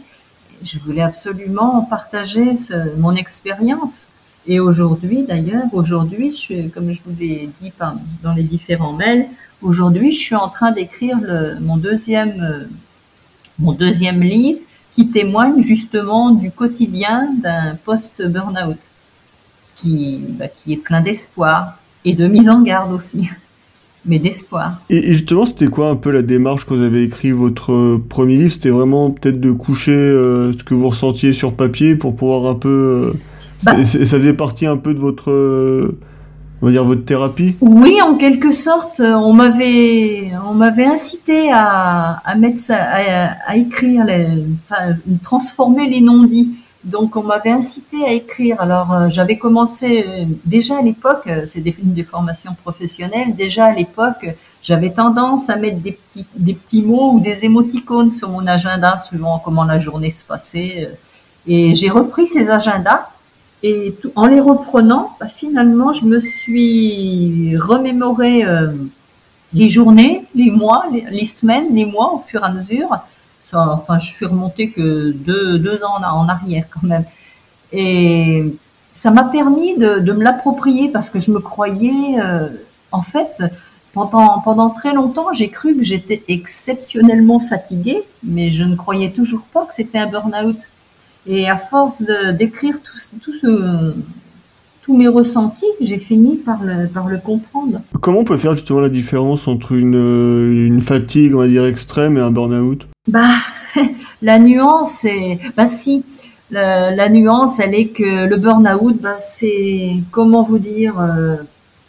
Je 0.63 0.79
voulais 0.79 1.03
absolument 1.03 1.83
partager 1.83 2.53
mon 2.99 3.17
expérience. 3.17 4.07
Et 4.47 4.61
aujourd'hui, 4.61 5.25
d'ailleurs, 5.25 5.73
aujourd'hui, 5.73 6.37
je 6.37 6.69
comme 6.69 6.93
je 6.93 6.99
vous 7.05 7.15
l'ai 7.19 7.49
dit 7.61 7.73
dans 8.23 8.35
les 8.35 8.43
différents 8.43 8.93
mails, 8.93 9.27
aujourd'hui, 9.63 10.13
je 10.13 10.19
suis 10.19 10.35
en 10.35 10.49
train 10.49 10.73
d'écrire 10.73 11.19
mon 11.61 11.77
deuxième 11.77 12.41
euh, 12.43 12.65
mon 13.61 13.73
deuxième 13.73 14.23
livre 14.23 14.59
qui 14.95 15.09
témoigne 15.09 15.63
justement 15.63 16.31
du 16.33 16.51
quotidien 16.51 17.29
d'un 17.43 17.77
post-burnout 17.85 18.79
qui, 19.77 20.25
bah, 20.39 20.47
qui 20.49 20.73
est 20.73 20.77
plein 20.77 21.01
d'espoir 21.01 21.79
et 22.05 22.15
de 22.15 22.27
mise 22.27 22.49
en 22.49 22.63
garde 22.63 22.93
aussi, 22.93 23.29
mais 24.05 24.19
d'espoir. 24.19 24.81
Et, 24.91 25.15
justement, 25.15 25.47
c'était 25.47 25.69
quoi 25.69 25.91
un 25.91 25.97
peu 25.97 26.11
la 26.11 26.23
démarche 26.23 26.65
quand 26.65 26.77
vous 26.77 26.83
avez 26.83 27.05
écrit 27.05 27.31
votre 27.31 28.01
premier 28.09 28.37
livre? 28.37 28.53
C'était 28.53 28.71
vraiment 28.71 29.11
peut-être 29.11 29.41
de 29.41 29.53
coucher 29.53 29.93
euh, 29.93 30.53
ce 30.53 30.65
que 30.65 30.75
vous 30.75 30.89
ressentiez 30.89 31.33
sur 31.33 31.55
papier 31.55 31.95
pour 31.95 32.17
pouvoir 32.17 32.51
un 32.51 32.57
peu... 32.57 33.13
Euh, 33.13 33.19
bah 33.63 33.85
ça 33.85 34.17
faisait 34.17 34.33
partie 34.33 34.65
un 34.65 34.79
peu 34.79 34.95
de 34.95 34.99
votre 34.99 35.31
on 36.63 36.67
va 36.67 36.73
dire 36.73 36.85
votre 36.85 37.05
thérapie 37.05 37.57
Oui, 37.61 38.01
en 38.03 38.17
quelque 38.17 38.53
sorte, 38.53 39.01
euh, 39.01 39.15
on 39.15 39.33
m'avait 39.33 40.33
on 40.47 40.55
m'avait 40.55 40.85
incité 40.85 41.51
à, 41.53 42.21
à 42.25 42.35
mettre 42.35 42.59
ça, 42.59 42.77
à, 43.47 43.57
écrire, 43.57 44.05
les, 44.05 44.27
enfin, 44.69 44.95
transformer 45.23 45.89
les 45.89 46.01
non-dits. 46.01 46.51
Donc 46.83 47.17
on 47.17 47.23
m'avait 47.23 47.51
incité 47.51 48.05
à 48.07 48.13
écrire. 48.13 48.61
Alors 48.61 48.93
euh, 48.93 49.09
j'avais 49.11 49.37
commencé 49.37 50.05
euh, 50.07 50.25
déjà 50.45 50.79
à 50.79 50.83
l'époque, 50.83 51.29
c'est 51.47 51.61
une 51.61 51.93
des 51.93 52.03
formations 52.03 52.55
professionnelles. 52.55 53.35
Déjà 53.35 53.67
à 53.67 53.73
l'époque, 53.73 54.27
j'avais 54.63 54.91
tendance 54.91 55.51
à 55.51 55.57
mettre 55.57 55.79
des 55.79 55.93
petits 55.93 56.27
des 56.37 56.55
petits 56.55 56.83
mots 56.83 57.13
ou 57.13 57.21
des 57.21 57.45
émoticônes 57.45 58.11
sur 58.11 58.31
mon 58.31 58.47
agenda, 58.47 59.03
suivant 59.07 59.41
comment 59.43 59.65
la 59.65 59.79
journée 59.79 60.11
se 60.11 60.25
passait. 60.25 60.91
Et 61.47 61.75
j'ai 61.75 61.89
repris 61.89 62.27
ces 62.27 62.51
agendas 62.51 63.09
et 63.63 63.95
en 64.17 64.27
les 64.27 64.41
reprenant, 64.41 65.17
bah, 65.21 65.27
finalement, 65.27 65.93
je 65.93 66.05
me 66.05 66.19
suis 66.19 67.57
remémoré 67.59 68.45
euh, 68.45 68.73
les 69.53 69.69
journées, 69.69 70.25
les 70.35 70.51
mois, 70.51 70.85
les, 70.91 71.25
semaines, 71.25 71.75
les 71.75 71.85
mois 71.85 72.15
au 72.15 72.25
fur 72.27 72.43
et 72.43 72.47
à 72.47 72.51
mesure. 72.51 72.89
Enfin, 73.53 73.99
je 73.99 74.07
suis 74.07 74.27
remontée 74.27 74.71
que 74.71 75.11
deux, 75.11 75.85
ans 75.85 76.01
en 76.03 76.29
arrière 76.29 76.65
quand 76.71 76.87
même. 76.87 77.05
Et 77.73 78.45
ça 78.95 79.11
m'a 79.11 79.25
permis 79.25 79.77
de, 79.77 79.99
de 79.99 80.13
me 80.13 80.23
l'approprier 80.23 80.89
parce 80.89 81.11
que 81.11 81.21
je 81.21 81.31
me 81.31 81.41
croyais, 81.41 82.21
euh, 82.21 82.49
en 82.93 83.03
fait, 83.03 83.43
pendant, 83.93 84.39
pendant 84.41 84.71
très 84.71 84.93
longtemps, 84.95 85.33
j'ai 85.33 85.49
cru 85.49 85.77
que 85.77 85.83
j'étais 85.83 86.23
exceptionnellement 86.29 87.41
fatiguée, 87.41 88.05
mais 88.23 88.51
je 88.51 88.63
ne 88.65 88.77
croyais 88.77 89.11
toujours 89.11 89.43
pas 89.53 89.67
que 89.67 89.75
c'était 89.75 89.99
un 89.99 90.07
burn-out. 90.07 90.59
Et 91.27 91.49
à 91.49 91.57
force 91.57 92.03
d'écrire 92.37 92.79
tout, 92.83 93.33
tous 94.83 94.97
mes 94.97 95.09
ressentis, 95.09 95.67
j'ai 95.81 95.99
fini 95.99 96.37
par 96.37 96.63
le, 96.65 96.89
par 96.89 97.09
le 97.09 97.19
comprendre. 97.19 97.81
Comment 98.01 98.21
on 98.21 98.25
peut 98.25 98.37
faire 98.37 98.55
justement 98.55 98.81
la 98.81 98.89
différence 98.89 99.47
entre 99.47 99.73
une, 99.73 99.95
une 99.95 100.81
fatigue, 100.81 101.35
on 101.35 101.39
va 101.39 101.49
dire, 101.49 101.65
extrême 101.65 102.17
et 102.17 102.21
un 102.21 102.31
burn-out? 102.31 102.87
Bah, 103.07 103.29
la 104.23 104.39
nuance 104.39 105.05
est... 105.05 105.39
Bah 105.57 105.69
si, 105.69 106.05
la, 106.51 107.09
nuance, 107.09 107.61
elle 107.61 107.75
est 107.75 107.89
que 107.89 108.27
le 108.27 108.37
burn-out, 108.37 108.97
bah, 109.01 109.17
c'est... 109.21 109.93
Comment 110.11 110.43
vous 110.43 110.59
dire 110.59 110.99
euh, 110.99 111.37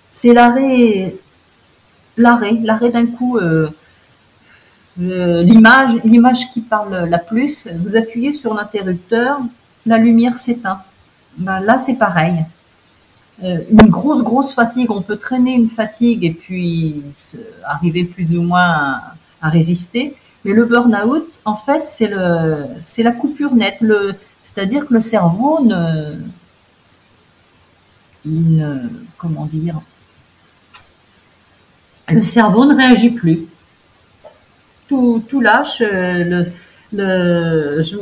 C'est 0.09 0.33
l'arrêt... 0.33 1.15
L'arrêt, 2.17 2.57
l'arrêt 2.63 2.89
d'un 2.89 3.05
coup... 3.05 3.37
Euh, 3.37 3.67
l'image, 4.97 6.01
l'image 6.03 6.51
qui 6.51 6.61
parle 6.61 7.07
la 7.09 7.19
plus, 7.19 7.67
vous 7.83 7.95
appuyez 7.95 8.33
sur 8.33 8.53
l'interrupteur, 8.53 9.39
la 9.85 9.97
lumière 9.97 10.37
s'éteint. 10.37 10.81
Ben 11.37 11.59
là, 11.59 11.77
c'est 11.77 11.95
pareil. 11.95 12.45
Euh, 13.43 13.59
une 13.71 13.89
grosse, 13.89 14.21
grosse 14.21 14.53
fatigue, 14.53 14.91
on 14.91 15.01
peut 15.01 15.17
traîner 15.17 15.53
une 15.53 15.69
fatigue 15.69 16.23
et 16.23 16.33
puis 16.33 17.03
arriver 17.63 18.03
plus 18.03 18.37
ou 18.37 18.43
moins 18.43 18.99
à, 19.41 19.49
résister. 19.49 20.15
Mais 20.45 20.53
le 20.53 20.65
burn-out, 20.65 21.27
en 21.45 21.55
fait, 21.55 21.83
c'est 21.87 22.07
le, 22.07 22.65
c'est 22.79 23.01
la 23.01 23.11
coupure 23.11 23.55
nette. 23.55 23.77
Le, 23.81 24.13
c'est-à-dire 24.41 24.85
que 24.85 24.93
le 24.93 25.01
cerveau 25.01 25.59
ne, 25.63 26.15
il 28.25 28.57
ne, 28.57 28.77
comment 29.17 29.45
dire, 29.45 29.79
le 32.09 32.23
cerveau 32.23 32.65
ne 32.65 32.75
réagit 32.75 33.11
plus 33.11 33.47
tout, 35.27 35.39
lâche. 35.39 35.81
Euh, 35.81 36.23
le, 36.23 36.45
le, 36.93 37.81
je, 37.81 37.95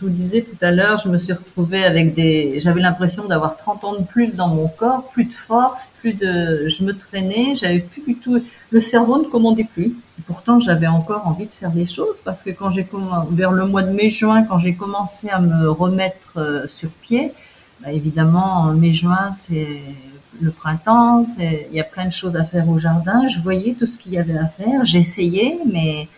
vous 0.00 0.08
disais 0.10 0.42
tout 0.42 0.56
à 0.60 0.70
l'heure, 0.70 1.00
je 1.02 1.08
me 1.08 1.16
suis 1.16 1.32
retrouvée 1.32 1.84
avec 1.84 2.14
des, 2.14 2.60
j'avais 2.60 2.82
l'impression 2.82 3.24
d'avoir 3.24 3.56
30 3.56 3.84
ans 3.84 3.94
de 3.94 4.04
plus 4.04 4.34
dans 4.34 4.48
mon 4.48 4.68
corps, 4.68 5.08
plus 5.08 5.24
de 5.24 5.32
force, 5.32 5.88
plus 6.00 6.12
de, 6.12 6.68
je 6.68 6.84
me 6.84 6.92
traînais, 6.92 7.54
j'avais 7.54 7.78
plus 7.78 8.02
du 8.06 8.16
tout, 8.16 8.42
le 8.70 8.80
cerveau 8.80 9.18
ne 9.18 9.24
commandait 9.24 9.64
plus. 9.72 9.94
pourtant, 10.26 10.60
j'avais 10.60 10.86
encore 10.86 11.26
envie 11.26 11.46
de 11.46 11.54
faire 11.54 11.70
des 11.70 11.86
choses 11.86 12.16
parce 12.22 12.42
que 12.42 12.50
quand 12.50 12.70
j'ai 12.70 12.86
vers 13.30 13.52
le 13.52 13.66
mois 13.66 13.82
de 13.82 13.92
mai-juin, 13.92 14.42
quand 14.42 14.58
j'ai 14.58 14.74
commencé 14.74 15.30
à 15.30 15.40
me 15.40 15.70
remettre 15.70 16.34
euh, 16.36 16.66
sur 16.68 16.90
pied, 16.90 17.32
bah, 17.82 17.92
évidemment, 17.92 18.72
mai-juin, 18.74 19.32
c'est 19.32 19.80
le 20.40 20.50
printemps, 20.50 21.26
il 21.38 21.74
y 21.74 21.80
a 21.80 21.84
plein 21.84 22.06
de 22.06 22.12
choses 22.12 22.36
à 22.36 22.44
faire 22.44 22.68
au 22.68 22.78
jardin. 22.78 23.26
Je 23.28 23.40
voyais 23.40 23.74
tout 23.78 23.86
ce 23.86 23.98
qu'il 23.98 24.12
y 24.12 24.18
avait 24.18 24.36
à 24.36 24.46
faire, 24.46 24.84
j'essayais, 24.84 25.58
mais 25.72 26.08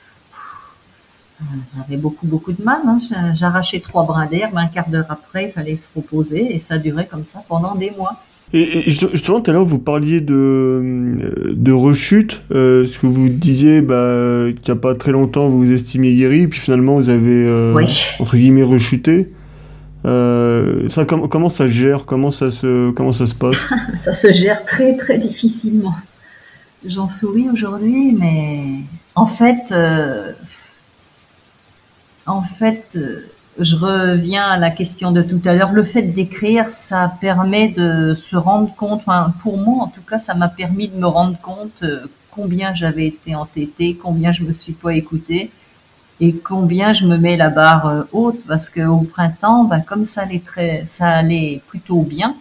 j'avais 1.76 1.96
beaucoup, 1.96 2.26
beaucoup 2.26 2.52
de 2.52 2.62
mal. 2.62 2.80
Hein. 2.86 2.98
J'arrachais 3.34 3.80
trois 3.80 4.04
brins 4.04 4.26
d'herbe, 4.26 4.56
un 4.56 4.66
quart 4.66 4.88
d'heure 4.88 5.06
après, 5.08 5.46
il 5.46 5.52
fallait 5.52 5.76
se 5.76 5.88
reposer, 5.94 6.54
et 6.54 6.60
ça 6.60 6.78
durait 6.78 7.06
comme 7.06 7.24
ça 7.24 7.42
pendant 7.48 7.74
des 7.74 7.90
mois. 7.90 8.20
Et, 8.52 8.90
justement, 8.90 9.40
tout 9.40 9.50
à 9.50 9.54
l'heure, 9.54 9.64
vous 9.64 9.78
parliez 9.78 10.20
de, 10.20 11.52
de 11.52 11.72
rechute, 11.72 12.42
euh, 12.52 12.86
ce 12.86 12.98
que 12.98 13.06
vous 13.06 13.28
disiez 13.28 13.80
bah, 13.80 14.44
qu'il 14.62 14.72
n'y 14.72 14.78
a 14.78 14.80
pas 14.80 14.94
très 14.94 15.12
longtemps, 15.12 15.48
vous 15.48 15.64
vous 15.64 15.72
estimiez 15.72 16.14
guéri, 16.14 16.46
puis 16.46 16.60
finalement, 16.60 16.96
vous 16.96 17.08
avez, 17.08 17.44
euh, 17.46 17.74
entre 18.20 18.36
guillemets, 18.36 18.62
rechuté. 18.62 19.32
ça, 20.04 21.04
comment 21.04 21.48
ça 21.48 21.66
gère? 21.66 22.06
Comment 22.06 22.30
ça 22.30 22.50
se, 22.52 22.92
comment 22.92 23.12
ça 23.12 23.26
se 23.26 23.34
passe? 23.34 23.56
Ça 23.96 24.14
se 24.14 24.32
gère 24.32 24.64
très 24.64 24.96
très 24.96 25.18
difficilement. 25.18 25.94
J'en 26.86 27.08
souris 27.08 27.48
aujourd'hui, 27.52 28.14
mais 28.16 28.62
en 29.16 29.26
fait, 29.26 29.74
en 32.26 32.42
fait, 32.42 32.98
je 33.58 33.76
reviens 33.76 34.44
à 34.44 34.58
la 34.58 34.70
question 34.70 35.12
de 35.12 35.22
tout 35.22 35.40
à 35.44 35.54
l'heure. 35.54 35.72
Le 35.72 35.84
fait 35.84 36.02
d'écrire, 36.02 36.70
ça 36.70 37.12
permet 37.20 37.68
de 37.68 38.14
se 38.14 38.36
rendre 38.36 38.74
compte, 38.74 39.02
pour 39.42 39.58
moi 39.58 39.84
en 39.84 39.88
tout 39.88 40.02
cas, 40.02 40.18
ça 40.18 40.34
m'a 40.34 40.48
permis 40.48 40.88
de 40.88 40.96
me 40.96 41.06
rendre 41.06 41.38
compte 41.40 41.82
euh, 41.82 42.06
combien 42.30 42.74
j'avais 42.74 43.06
été 43.06 43.34
entêtée, 43.34 43.94
combien 44.00 44.32
je 44.32 44.42
me 44.42 44.52
suis 44.52 44.74
pas 44.74 44.94
écoutée 44.94 45.50
et 46.20 46.34
combien 46.34 46.92
je 46.92 47.06
me 47.06 47.16
mets 47.16 47.36
la 47.36 47.50
barre 47.50 47.86
euh, 47.86 48.02
haute 48.12 48.40
parce 48.46 48.68
qu'au 48.68 49.00
printemps, 49.00 49.64
bah, 49.64 49.80
comme 49.80 50.06
ça 50.06 50.22
allait 50.22 50.40
très, 50.40 50.84
ça 50.86 51.08
allait 51.08 51.60
plutôt 51.66 52.02
bien. 52.02 52.36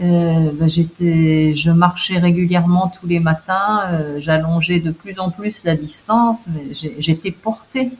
Euh, 0.00 0.50
bah, 0.54 0.66
je 0.68 1.70
marchais 1.70 2.18
régulièrement 2.18 2.92
tous 3.00 3.06
les 3.06 3.18
matins, 3.20 3.80
euh, 3.90 4.18
j'allongeais 4.20 4.80
de 4.80 4.92
plus 4.92 5.18
en 5.18 5.30
plus 5.30 5.64
la 5.64 5.74
distance, 5.74 6.46
j'étais 6.72 7.32
portée 7.32 7.90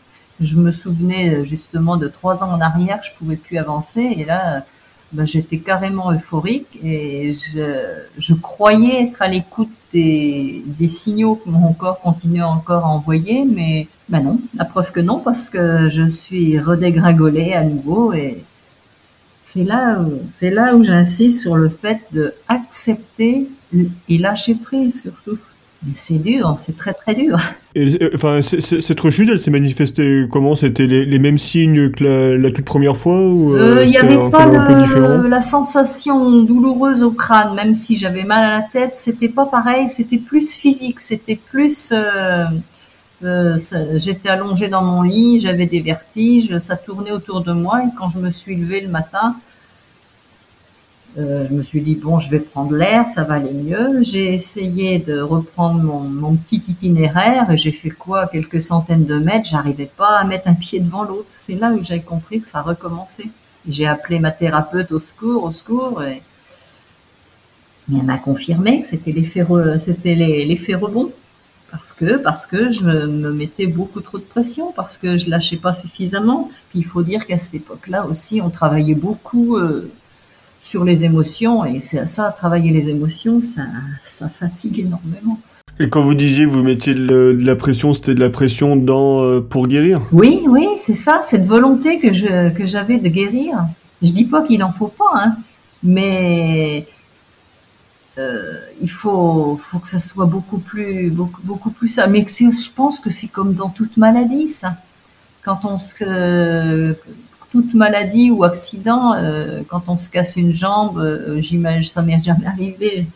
je 0.41 0.57
me 0.57 0.73
souvenais 0.73 1.35
euh, 1.35 1.45
justement 1.45 1.97
de 1.97 2.09
trois 2.09 2.43
ans 2.43 2.51
en 2.53 2.61
arrière, 2.61 3.01
je 3.05 3.17
pouvais 3.19 3.37
plus 3.37 3.59
avancer. 3.59 4.01
Et 4.17 4.25
là, 4.25 4.65
ben, 5.13 5.27
j'étais 5.27 5.59
carrément 5.59 6.13
euphorique 6.13 6.79
et 6.85 7.35
je, 7.35 8.35
croyais 8.35 9.03
être 9.05 9.23
à 9.23 9.29
l'écoute 9.29 9.71
des, 9.93 10.63
signaux 10.89 11.35
que 11.35 11.51
mon 11.51 11.73
corps 11.73 12.01
continuait 12.01 12.43
encore 12.43 12.85
à 12.85 12.89
envoyer, 12.89 13.45
mais 13.45 13.89
ben 14.09 14.21
non, 14.21 14.41
la 14.57 14.65
preuve 14.65 14.93
que 14.93 15.01
non 15.01 15.19
parce 15.19 15.49
que 15.51 15.89
je 15.89 16.09
suis 16.09 16.59
redégringolée 16.61 17.55
à 17.55 17.65
nouveau. 17.65 18.13
Et 18.13 18.45
c'est 19.47 19.65
là 19.65 19.99
c'est 20.39 20.51
là 20.51 20.77
où 20.77 20.85
j'insiste 20.85 21.41
sur 21.41 21.57
le 21.57 21.69
fait 21.69 22.01
de 22.13 22.33
accepter 22.49 23.49
et 24.09 24.19
lâcher 24.19 24.55
prise 24.55 25.03
surtout. 25.03 25.39
Mais 25.83 25.93
c'est 25.95 26.19
dur, 26.19 26.57
c'est 26.63 26.77
très 26.77 26.93
très 26.93 27.15
dur. 27.15 27.39
Et, 27.75 27.97
euh, 28.03 28.11
enfin, 28.15 28.41
cette 28.43 29.01
rechute, 29.01 29.31
elle 29.31 29.41
s'est 29.41 29.51
manifestée 29.51 30.27
comment 30.31 30.55
C'était 30.55 30.87
les, 30.87 31.19
mêmes 31.19 31.39
signes 31.39 31.91
que 31.91 32.37
la, 32.37 32.51
toute 32.51 32.67
première 32.67 32.99
fois 32.99 33.19
ou 33.19 33.55
euh, 33.55 33.79
euh, 33.79 33.85
Il 33.85 33.91
n'y 33.91 33.97
avait 33.97 34.31
pas 34.31 34.45
la 34.47 35.41
sensation 35.41 36.43
douloureuse 36.43 37.03
au 37.03 37.13
crâne, 37.13 37.55
même 37.55 37.75
si 37.75 37.97
j'avais 37.97 38.25
mal 38.25 38.45
à 38.45 38.57
la 38.59 38.63
tête, 38.63 38.97
c'était 38.97 39.31
pas 39.31 39.47
pareil, 39.47 39.89
c'était 39.89 40.19
plus 40.19 40.53
physique, 40.53 41.01
c'était 41.01 41.41
plus. 41.51 41.95
J'étais 43.23 44.29
allongée 44.29 44.69
dans 44.69 44.83
mon 44.83 45.01
lit, 45.01 45.41
j'avais 45.41 45.67
des 45.67 45.81
vertiges, 45.81 46.59
ça 46.59 46.77
tournait 46.77 47.13
autour 47.13 47.43
de 47.43 47.53
moi 47.53 47.83
et 47.85 47.89
quand 47.99 48.11
je 48.11 48.19
me 48.19 48.31
suis 48.31 48.55
levée 48.55 48.83
le 48.83 48.89
matin, 48.89 49.35
euh, 51.19 51.47
je 51.49 51.55
me 51.55 51.63
suis 51.63 51.81
dit, 51.81 51.97
bon, 51.97 52.21
je 52.21 52.31
vais 52.31 52.39
prendre 52.39 52.75
l'air, 52.77 53.09
ça 53.09 53.25
va 53.25 53.35
aller 53.35 53.53
mieux. 53.53 54.03
J'ai 54.03 54.33
essayé 54.33 54.99
de 55.01 55.21
reprendre 55.21 55.83
mon, 55.83 56.01
mon 56.01 56.37
petit 56.37 56.63
itinéraire 56.69 57.51
et 57.51 57.57
j'ai 57.57 57.73
fait 57.73 57.91
quoi 57.91 58.27
Quelques 58.29 58.63
centaines 58.63 59.07
de 59.07 59.19
mètres, 59.19 59.49
j'arrivais 59.51 59.91
pas 59.97 60.19
à 60.19 60.25
mettre 60.25 60.49
un 60.49 60.55
pied 60.55 60.79
devant 60.79 61.03
l'autre. 61.03 61.27
C'est 61.29 61.57
là 61.57 61.73
où 61.73 61.83
j'ai 61.83 62.01
compris 62.01 62.41
que 62.41 62.47
ça 62.47 62.63
recommençait. 62.63 63.29
J'ai 63.69 63.87
appelé 63.87 64.21
ma 64.21 64.31
thérapeute 64.31 64.93
au 64.93 65.01
secours, 65.01 65.45
au 65.45 65.51
secours. 65.51 66.03
Et... 66.05 66.23
Mais 67.89 67.99
elle 67.99 68.07
m'a 68.07 68.19
confirmé 68.19 68.83
que 68.83 68.87
c'était 68.87 69.13
l'effet, 69.13 69.45
c'était 69.81 70.15
l'effet 70.15 70.75
rebond. 70.75 71.11
Parce 71.73 71.93
que, 71.93 72.17
parce 72.17 72.47
que 72.47 72.73
je 72.73 72.85
me 72.85 73.33
mettais 73.33 73.67
beaucoup 73.69 74.01
trop 74.01 74.19
de 74.19 74.25
pression, 74.25 74.73
parce 74.73 74.97
que 74.99 75.19
je 75.19 75.31
lâchais 75.31 75.57
pas 75.57 75.73
suffisamment. 75.73 76.51
Puis 76.71 76.81
il 76.81 76.85
faut 76.85 77.03
dire 77.03 77.27
qu'à 77.27 77.39
cette 77.39 77.55
époque-là 77.55 78.07
aussi, 78.07 78.41
on 78.41 78.51
travaillait 78.51 78.95
beaucoup 78.95 79.57
euh, 79.57 79.89
sur 80.61 80.85
les 80.85 81.05
émotions. 81.05 81.65
Et 81.65 81.81
c'est 81.81 82.09
ça, 82.09 82.35
travailler 82.37 82.71
les 82.71 82.89
émotions, 82.89 83.41
ça, 83.41 83.63
ça 84.07 84.29
fatigue 84.29 84.81
énormément. 84.81 85.39
Et 85.79 85.89
quand 85.89 86.03
vous 86.03 86.15
disiez 86.15 86.45
vous 86.45 86.63
mettiez 86.63 86.95
de, 86.95 87.37
la 87.41 87.57
pression, 87.57 87.95
c'était 87.95 88.15
de 88.15 88.21
la 88.21 88.29
pression 88.29 88.77
dans, 88.77 89.25
euh, 89.25 89.41
pour 89.41 89.67
guérir? 89.67 90.03
Oui, 90.13 90.43
oui, 90.47 90.67
c'est 90.79 90.95
ça, 90.95 91.23
cette 91.25 91.47
volonté 91.47 91.99
que, 91.99 92.13
je, 92.13 92.51
que 92.51 92.67
j'avais 92.67 92.99
de 92.99 93.09
guérir. 93.09 93.65
Je 94.03 94.13
dis 94.13 94.25
pas 94.25 94.43
qu'il 94.43 94.63
en 94.63 94.73
faut 94.73 94.89
pas, 94.89 95.11
hein, 95.15 95.37
mais 95.83 96.87
euh, 98.19 98.57
il 98.83 98.91
faut, 98.91 99.59
faut 99.63 99.79
que 99.79 99.89
ça 99.89 99.99
soit 99.99 100.27
beaucoup 100.27 100.59
plus, 100.59 101.11
beaucoup, 101.11 101.41
beaucoup 101.45 101.71
plus 101.71 101.89
ça. 101.89 102.07
Mais 102.07 102.27
je 102.29 102.71
pense 102.75 102.99
que 102.99 103.11
c'est 103.11 103.29
comme 103.29 103.55
dans 103.55 103.71
toute 103.71 103.97
maladie, 103.97 104.49
ça. 104.49 104.75
Quand 105.43 105.61
on 105.65 105.79
se, 105.79 106.95
toute 107.51 107.75
maladie 107.75 108.31
ou 108.31 108.45
accident, 108.45 109.15
euh, 109.15 109.63
quand 109.69 109.89
on 109.89 109.99
se 109.99 110.09
casse 110.09 110.37
une 110.37 110.55
jambe, 110.55 110.99
euh, 110.99 111.41
j'imagine, 111.41 111.91
ça 111.91 112.03
m'est 112.03 112.23
jamais 112.23 112.47
arrivé, 112.47 113.07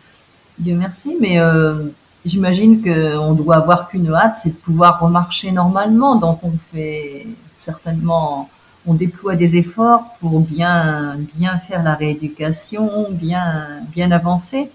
Dieu 0.58 0.76
merci, 0.76 1.16
mais 1.20 1.38
euh, 1.38 1.86
j'imagine 2.24 2.82
qu'on 2.82 3.34
doit 3.34 3.56
avoir 3.56 3.88
qu'une 3.88 4.12
hâte, 4.12 4.36
c'est 4.42 4.50
de 4.50 4.54
pouvoir 4.54 5.00
remarcher 5.00 5.52
normalement. 5.52 6.16
Donc 6.16 6.40
on 6.42 6.52
fait 6.72 7.26
certainement, 7.56 8.50
on 8.86 8.94
déploie 8.94 9.36
des 9.36 9.56
efforts 9.56 10.16
pour 10.20 10.40
bien, 10.40 11.16
bien 11.36 11.58
faire 11.58 11.82
la 11.82 11.94
rééducation, 11.94 13.08
bien, 13.10 13.82
bien 13.92 14.10
avancer. 14.10 14.70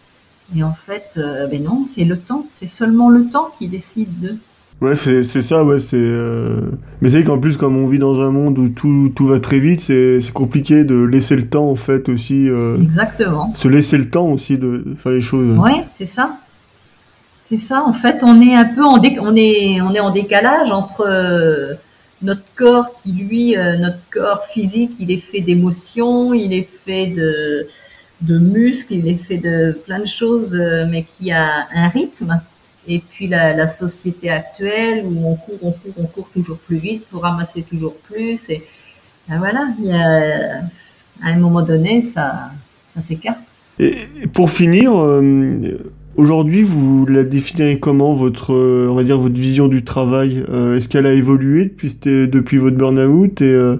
Et 0.56 0.64
en 0.64 0.74
fait, 0.74 1.20
ben 1.52 1.62
non, 1.62 1.86
c'est 1.94 2.06
le 2.06 2.18
temps, 2.18 2.46
c'est 2.52 2.68
seulement 2.68 3.10
le 3.10 3.30
temps 3.30 3.50
qui 3.58 3.68
décide 3.68 4.20
de. 4.20 4.38
Ouais, 4.82 4.96
c'est 4.96 5.24
ça, 5.24 5.64
ouais. 5.64 5.80
c'est 5.80 5.98
euh... 5.98 6.62
Mais 7.02 7.10
c'est 7.10 7.24
qu'en 7.24 7.38
plus, 7.38 7.58
comme 7.58 7.76
on 7.78 7.88
vit 7.88 8.00
dans 8.00 8.22
un 8.22 8.30
monde 8.30 8.58
où 8.58 8.70
tout, 8.70 9.12
tout 9.14 9.28
va 9.28 9.40
très 9.40 9.60
vite, 9.60 9.82
c'est 9.82 10.22
compliqué 10.34 10.86
de 10.86 10.96
laisser 10.96 11.36
le 11.36 11.48
temps, 11.48 11.70
en 11.70 11.76
fait, 11.76 12.08
aussi. 12.08 12.50
Euh... 12.50 12.78
Exactement. 12.82 13.54
Se 13.58 13.68
laisser 13.68 13.98
le 13.98 14.10
temps 14.10 14.28
aussi 14.28 14.58
de 14.58 14.96
faire 15.04 15.12
les 15.12 15.22
choses. 15.22 15.58
Ouais, 15.58 15.84
c'est 15.96 16.06
ça. 16.06 16.38
C'est 17.50 17.58
ça. 17.58 17.84
En 17.86 17.94
fait, 17.94 18.20
on 18.22 18.40
est 18.42 18.56
un 18.56 18.66
peu 18.66 18.84
en, 18.84 19.00
dé... 19.00 19.18
on 19.20 19.36
est... 19.36 19.82
On 19.82 19.94
est 19.94 20.00
en 20.00 20.12
décalage 20.12 20.72
entre 20.72 21.06
euh, 21.06 21.74
notre 22.22 22.44
corps 22.56 22.94
qui, 23.02 23.12
lui, 23.12 23.56
notre 23.80 24.00
corps 24.12 24.46
physique, 24.46 24.92
il 25.00 25.12
est 25.12 25.18
fait 25.18 25.42
d'émotions, 25.42 26.34
il 26.34 26.54
est 26.54 26.68
fait 26.86 27.08
de 27.08 27.68
de 28.22 28.38
muscles, 28.38 28.96
il 28.96 29.08
est 29.08 29.16
fait 29.16 29.38
de 29.38 29.72
plein 29.86 30.00
de 30.00 30.06
choses, 30.06 30.54
mais 30.92 31.04
qui 31.04 31.32
a 31.32 31.68
un 31.74 31.88
rythme 31.88 32.42
et 32.90 33.00
puis 33.00 33.28
la, 33.28 33.68
société 33.68 34.30
actuelle 34.30 35.06
où 35.06 35.28
on 35.28 35.36
court, 35.36 35.60
on 35.62 35.72
court, 35.72 35.94
on 35.98 36.06
court 36.06 36.30
toujours 36.34 36.58
plus 36.58 36.78
vite 36.78 37.06
pour 37.10 37.22
ramasser 37.22 37.62
toujours 37.62 37.96
plus. 37.96 38.50
Et 38.50 38.64
ben 39.30 39.38
voilà, 39.38 39.68
à 41.22 41.28
un 41.28 41.38
moment 41.38 41.62
donné, 41.62 42.02
ça, 42.02 42.50
ça 42.96 43.02
s'écarte. 43.02 43.38
Et 43.78 43.94
pour 44.34 44.50
finir, 44.50 44.92
euh, 45.00 45.78
aujourd'hui, 46.18 46.64
vous 46.64 47.06
la 47.06 47.24
définirez 47.24 47.80
comment 47.80 48.14
votre, 48.14 48.54
on 48.54 48.96
va 48.96 49.04
dire 49.04 49.20
votre 49.20 49.40
vision 49.40 49.68
du 49.68 49.84
travail 49.84 50.44
euh, 50.50 50.76
Est-ce 50.76 50.90
qu'elle 50.90 51.06
a 51.06 51.14
évolué 51.14 51.66
depuis, 51.66 51.96
depuis 52.04 52.58
votre 52.58 52.76
burn-out 52.76 53.42
et 53.42 53.46
euh, 53.46 53.78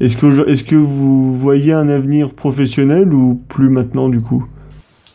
est-ce 0.00 0.16
que, 0.16 0.48
est-ce 0.48 0.64
que 0.64 0.76
vous 0.76 1.36
voyez 1.36 1.72
un 1.72 1.88
avenir 1.88 2.34
professionnel 2.34 3.14
ou 3.14 3.40
plus 3.48 3.68
maintenant 3.68 4.08
du 4.08 4.20
coup? 4.20 4.44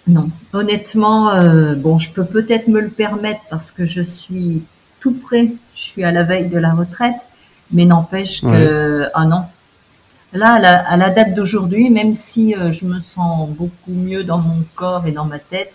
Non, 0.07 0.29
honnêtement, 0.53 1.31
euh, 1.31 1.73
bon, 1.73 1.97
je 1.97 2.11
peux 2.11 2.25
peut-être 2.25 2.67
me 2.67 2.79
le 2.79 2.89
permettre 2.89 3.41
parce 3.49 3.71
que 3.71 3.85
je 3.85 4.01
suis 4.01 4.61
tout 4.99 5.13
près, 5.13 5.51
je 5.73 5.79
suis 5.79 6.03
à 6.03 6.11
la 6.11 6.23
veille 6.23 6.47
de 6.47 6.59
la 6.59 6.73
retraite, 6.73 7.15
mais 7.71 7.85
n'empêche 7.85 8.41
que, 8.41 9.07
ah 9.15 9.25
non, 9.25 9.43
là, 10.33 10.53
à 10.87 10.97
la, 10.97 11.09
date 11.09 11.33
d'aujourd'hui, 11.33 11.89
même 11.89 12.13
si 12.13 12.55
euh, 12.55 12.71
je 12.71 12.85
me 12.85 12.99
sens 12.99 13.49
beaucoup 13.49 13.91
mieux 13.91 14.23
dans 14.23 14.37
mon 14.37 14.63
corps 14.75 15.07
et 15.07 15.11
dans 15.11 15.25
ma 15.25 15.39
tête, 15.39 15.73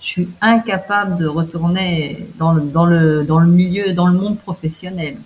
je 0.00 0.06
suis 0.06 0.28
incapable 0.40 1.16
de 1.16 1.26
retourner 1.26 2.28
dans 2.38 2.52
le, 2.52 2.62
dans 2.62 2.86
le, 2.86 3.24
dans 3.24 3.38
le 3.38 3.48
milieu, 3.48 3.92
dans 3.92 4.06
le 4.06 4.18
monde 4.18 4.38
professionnel. 4.38 5.16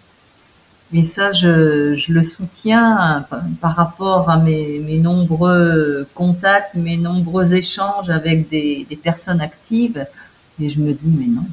Et 0.94 1.04
ça, 1.04 1.32
je, 1.32 2.12
le 2.12 2.22
soutiens 2.22 3.24
par 3.60 3.74
rapport 3.74 4.28
à 4.28 4.36
mes, 4.36 4.98
nombreux 4.98 6.06
contacts, 6.14 6.74
mes 6.74 6.98
nombreux 6.98 7.54
échanges 7.54 8.10
avec 8.10 8.48
des, 8.50 8.86
personnes 9.02 9.40
actives. 9.40 10.06
Et 10.60 10.68
je 10.68 10.80
me 10.80 10.92
dis, 10.92 10.98
mais 11.18 11.26
non, 11.26 11.46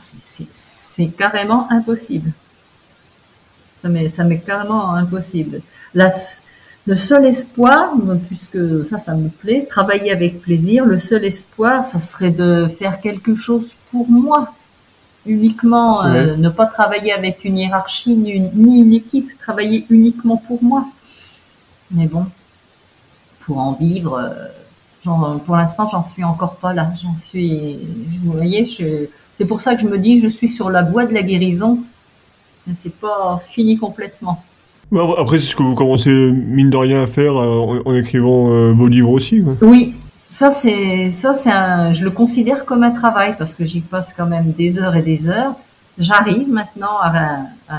c'est 0.52 1.08
carrément 1.08 1.72
impossible. 1.72 2.32
Ça 3.82 3.88
m'est 3.88 4.40
carrément 4.40 4.94
impossible. 4.94 5.62
Le 5.94 6.96
seul 6.96 7.26
espoir, 7.26 7.94
puisque 8.28 8.86
ça, 8.86 8.98
ça 8.98 9.14
me 9.14 9.30
plaît, 9.30 9.66
travailler 9.70 10.12
avec 10.12 10.42
plaisir, 10.42 10.86
le 10.86 11.00
seul 11.00 11.24
espoir, 11.24 11.86
ça 11.86 12.00
serait 12.00 12.32
de 12.32 12.68
faire 12.68 13.00
quelque 13.00 13.36
chose 13.36 13.76
pour 13.92 14.10
moi, 14.10 14.54
uniquement, 15.30 16.04
euh, 16.04 16.36
ne 16.36 16.50
pas 16.50 16.66
travailler 16.66 17.14
avec 17.14 17.46
une 17.46 17.58
hiérarchie 17.58 18.16
ni 18.16 18.32
une, 18.32 18.94
équipe, 18.94 19.30
travailler 19.40 19.86
uniquement 19.90 20.38
pour 20.38 20.64
moi. 20.64 20.86
Mais 21.92 22.08
bon, 22.08 22.26
pour 23.42 23.60
en 23.60 23.74
vivre, 23.74 24.20
euh, 24.20 25.38
pour 25.46 25.56
l'instant, 25.56 25.88
j'en 25.88 26.04
suis 26.04 26.24
encore 26.24 26.56
pas 26.58 26.74
là. 26.74 26.90
J'en 27.02 27.16
suis, 27.16 27.78
vous 28.24 28.34
voyez, 28.34 28.68
c'est 29.38 29.46
pour 29.46 29.62
ça 29.62 29.76
que 29.76 29.82
je 29.82 29.88
me 29.88 29.98
dis, 29.98 30.20
je 30.20 30.28
suis 30.28 30.50
sur 30.50 30.70
la 30.70 30.82
voie 30.82 31.06
de 31.06 31.14
la 31.14 31.22
guérison. 31.22 31.80
Mais 32.68 32.74
c'est 32.76 32.96
pas 32.96 33.42
fini 33.48 33.78
complètement. 33.78 34.44
après, 35.18 35.40
c'est 35.40 35.46
ce 35.46 35.56
que 35.56 35.64
vous 35.64 35.76
commencez, 35.76 36.12
mine 36.12 36.70
de 36.70 36.78
rien, 36.78 37.04
à 37.04 37.08
faire 37.08 37.36
en, 37.36 37.96
écrivant 37.96 38.74
vos 38.74 38.88
livres 38.88 39.12
aussi. 39.12 39.44
Oui, 39.62 39.94
ça, 40.30 40.52
c'est, 40.52 41.12
ça, 41.12 41.34
c'est 41.34 41.52
un, 41.52 41.94
je 41.94 42.04
le 42.04 42.12
considère 42.12 42.66
comme 42.66 42.84
un 42.84 42.92
travail 42.92 43.36
parce 43.38 43.56
que 43.56 43.66
j'y 43.66 43.82
passe 43.82 44.14
quand 44.14 44.28
même 44.28 44.52
des 44.52 44.78
heures 44.80 44.96
et 44.96 45.02
des 45.02 45.28
heures. 45.28 45.56
J'arrive 45.98 46.50
maintenant 46.50 46.98
à, 47.02 47.42
à, 47.68 47.78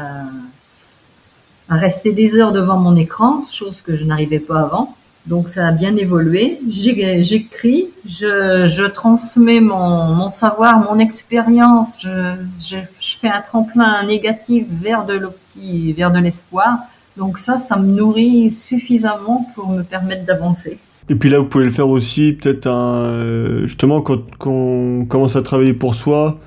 à 1.69 1.75
rester 1.77 2.13
des 2.13 2.37
heures 2.37 2.53
devant 2.53 2.77
mon 2.77 2.97
écran, 2.97 3.43
chose 3.51 3.81
que 3.83 3.97
je 3.97 4.05
n'arrivais 4.05 4.41
pas 4.41 4.61
avant. 4.61 4.95
Donc 5.27 5.49
ça 5.49 5.69
a 5.69 5.73
bien 5.73 5.97
évolué. 5.97 6.59
J'écris, 6.69 7.89
je, 8.05 8.67
je, 8.67 8.85
transmets 8.85 9.61
mon, 9.61 10.07
mon, 10.07 10.31
savoir, 10.31 10.79
mon 10.79 10.99
expérience. 10.99 11.95
Je, 12.01 12.35
je, 12.61 12.77
je, 13.01 13.17
fais 13.19 13.29
un 13.29 13.43
tremplin 13.43 14.05
négatif 14.07 14.67
vers 14.69 15.05
de 15.05 15.15
l'opti, 15.15 15.93
vers 15.93 16.11
de 16.11 16.19
l'espoir. 16.19 16.79
Donc 17.17 17.39
ça, 17.39 17.59
ça 17.59 17.77
me 17.77 17.87
nourrit 17.87 18.51
suffisamment 18.51 19.51
pour 19.55 19.69
me 19.69 19.83
permettre 19.83 20.25
d'avancer. 20.25 20.79
Et 21.11 21.17
puis 21.17 21.29
là, 21.29 21.41
vous 21.41 21.45
pouvez 21.45 21.65
le 21.65 21.71
faire 21.71 21.89
aussi, 21.89 22.33
peut-être 22.33 22.69
un, 22.69 23.67
justement 23.67 24.01
quand, 24.01 24.21
quand, 24.39 24.51
on 24.53 25.05
commence 25.07 25.35
à 25.35 25.43
travailler 25.43 25.73
pour 25.73 25.97
soi, 25.97 26.39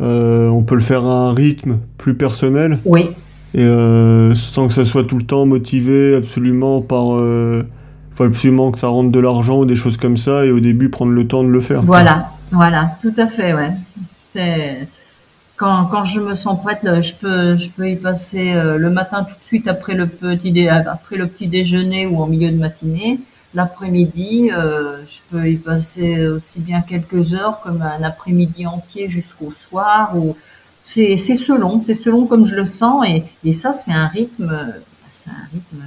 euh, 0.00 0.48
on 0.48 0.62
peut 0.62 0.76
le 0.76 0.80
faire 0.80 1.04
à 1.04 1.28
un 1.28 1.34
rythme 1.34 1.78
plus 1.98 2.14
personnel. 2.14 2.78
Oui. 2.84 3.10
Et 3.54 3.64
euh, 3.64 4.32
sans 4.36 4.68
que 4.68 4.74
ça 4.74 4.84
soit 4.84 5.02
tout 5.04 5.18
le 5.18 5.24
temps 5.24 5.44
motivé 5.44 6.14
absolument 6.14 6.80
par 6.80 7.16
euh, 7.16 7.64
faut 8.14 8.22
absolument 8.22 8.70
que 8.70 8.78
ça 8.78 8.86
rentre 8.86 9.10
de 9.10 9.18
l'argent 9.18 9.58
ou 9.58 9.64
des 9.64 9.74
choses 9.76 9.96
comme 9.96 10.16
ça, 10.16 10.46
et 10.46 10.52
au 10.52 10.60
début 10.60 10.88
prendre 10.88 11.10
le 11.10 11.26
temps 11.26 11.42
de 11.42 11.48
le 11.48 11.60
faire. 11.60 11.82
Voilà, 11.82 12.30
voilà, 12.52 12.96
tout 13.02 13.12
à 13.18 13.26
fait, 13.26 13.54
ouais. 13.54 13.72
C'est 14.34 14.88
quand, 15.56 15.86
quand 15.86 16.04
je 16.04 16.20
me 16.20 16.36
sens 16.36 16.62
prête, 16.62 16.80
je 16.84 17.12
peux 17.14 17.56
je 17.56 17.68
peux 17.70 17.90
y 17.90 17.96
passer 17.96 18.52
euh, 18.54 18.78
le 18.78 18.90
matin 18.90 19.24
tout 19.24 19.34
de 19.38 19.44
suite 19.44 19.66
après 19.66 19.94
le 19.94 20.06
petit 20.06 20.68
après 20.68 21.16
le 21.16 21.26
petit 21.26 21.48
déjeuner 21.48 22.06
ou 22.06 22.22
en 22.22 22.28
milieu 22.28 22.52
de 22.52 22.58
matinée. 22.58 23.18
L'après-midi, 23.54 24.50
euh, 24.50 24.98
je 25.04 25.18
peux 25.30 25.48
y 25.48 25.56
passer 25.56 26.26
aussi 26.26 26.60
bien 26.60 26.80
quelques 26.80 27.34
heures 27.34 27.60
comme 27.62 27.82
un 27.82 28.02
après-midi 28.02 28.66
entier 28.66 29.08
jusqu'au 29.10 29.52
soir. 29.52 30.16
Ou 30.16 30.36
c'est 30.80 31.16
selon, 31.16 31.82
c'est 31.86 31.94
selon 31.94 32.26
comme 32.26 32.46
je 32.46 32.56
le 32.56 32.66
sens 32.66 33.06
et 33.06 33.24
et 33.44 33.52
ça 33.52 33.72
c'est 33.72 33.92
un 33.92 34.08
rythme, 34.08 34.74
c'est 35.10 35.30
un 35.30 35.46
rythme 35.52 35.84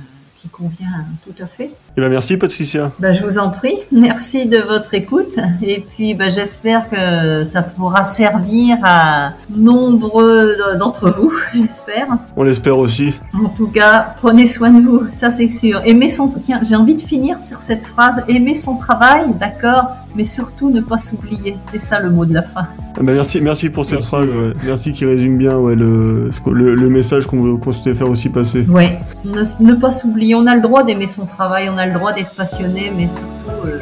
convient 0.51 1.05
tout 1.23 1.43
à 1.43 1.47
fait. 1.47 1.71
Eh 1.97 2.01
ben 2.01 2.09
merci 2.09 2.37
Patricia. 2.37 2.91
Ben, 2.99 3.13
je 3.13 3.23
vous 3.23 3.37
en 3.37 3.49
prie, 3.49 3.77
merci 3.91 4.47
de 4.47 4.57
votre 4.59 4.93
écoute 4.93 5.37
et 5.61 5.81
puis 5.81 6.13
ben, 6.13 6.29
j'espère 6.29 6.89
que 6.89 7.43
ça 7.43 7.61
pourra 7.61 8.03
servir 8.03 8.77
à 8.83 9.33
nombreux 9.49 10.55
d'entre 10.79 11.09
vous, 11.09 11.33
j'espère. 11.53 12.07
On 12.35 12.43
l'espère 12.43 12.77
aussi. 12.77 13.13
En 13.33 13.49
tout 13.49 13.67
cas, 13.67 14.15
prenez 14.21 14.47
soin 14.47 14.71
de 14.71 14.81
vous, 14.81 15.03
ça 15.13 15.31
c'est 15.31 15.47
sûr. 15.49 15.81
Aimez 15.85 16.09
son... 16.09 16.33
Tiens, 16.45 16.59
j'ai 16.63 16.75
envie 16.75 16.95
de 16.95 17.01
finir 17.01 17.39
sur 17.39 17.61
cette 17.61 17.85
phrase, 17.85 18.23
aimer 18.27 18.55
son 18.55 18.75
travail, 18.77 19.25
d'accord, 19.39 19.95
mais 20.15 20.23
surtout 20.23 20.69
ne 20.71 20.81
pas 20.81 20.97
s'oublier. 20.97 21.57
C'est 21.71 21.79
ça 21.79 21.99
le 21.99 22.09
mot 22.09 22.25
de 22.25 22.33
la 22.33 22.43
fin. 22.43 22.67
Ah 22.97 23.03
bah, 23.03 23.13
merci, 23.13 23.41
merci 23.41 23.69
pour 23.69 23.85
cette 23.85 24.03
phrase. 24.03 24.29
Merci 24.63 24.93
qui 24.93 25.05
résume 25.05 25.37
bien 25.37 25.57
ouais, 25.57 25.75
le, 25.75 26.29
le, 26.51 26.89
message 26.89 27.27
qu'on 27.27 27.59
souhaitait 27.61 27.93
faire 27.93 28.09
aussi 28.09 28.29
passer. 28.29 28.65
Oui, 28.69 28.85
ne, 29.25 29.73
pas 29.73 29.91
s'oublier. 29.91 30.35
On 30.35 30.47
a 30.47 30.55
le 30.55 30.61
droit 30.61 30.83
d'aimer 30.83 31.07
son 31.07 31.25
travail, 31.25 31.69
on 31.73 31.77
a 31.77 31.85
le 31.85 31.93
droit 31.93 32.13
d'être 32.13 32.31
passionné, 32.31 32.91
mais 32.95 33.09
surtout, 33.09 33.27
il 33.65 33.71
euh, 33.71 33.79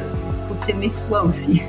faut 0.50 0.56
s'aimer 0.56 0.90
soi 0.90 1.24
aussi. 1.24 1.62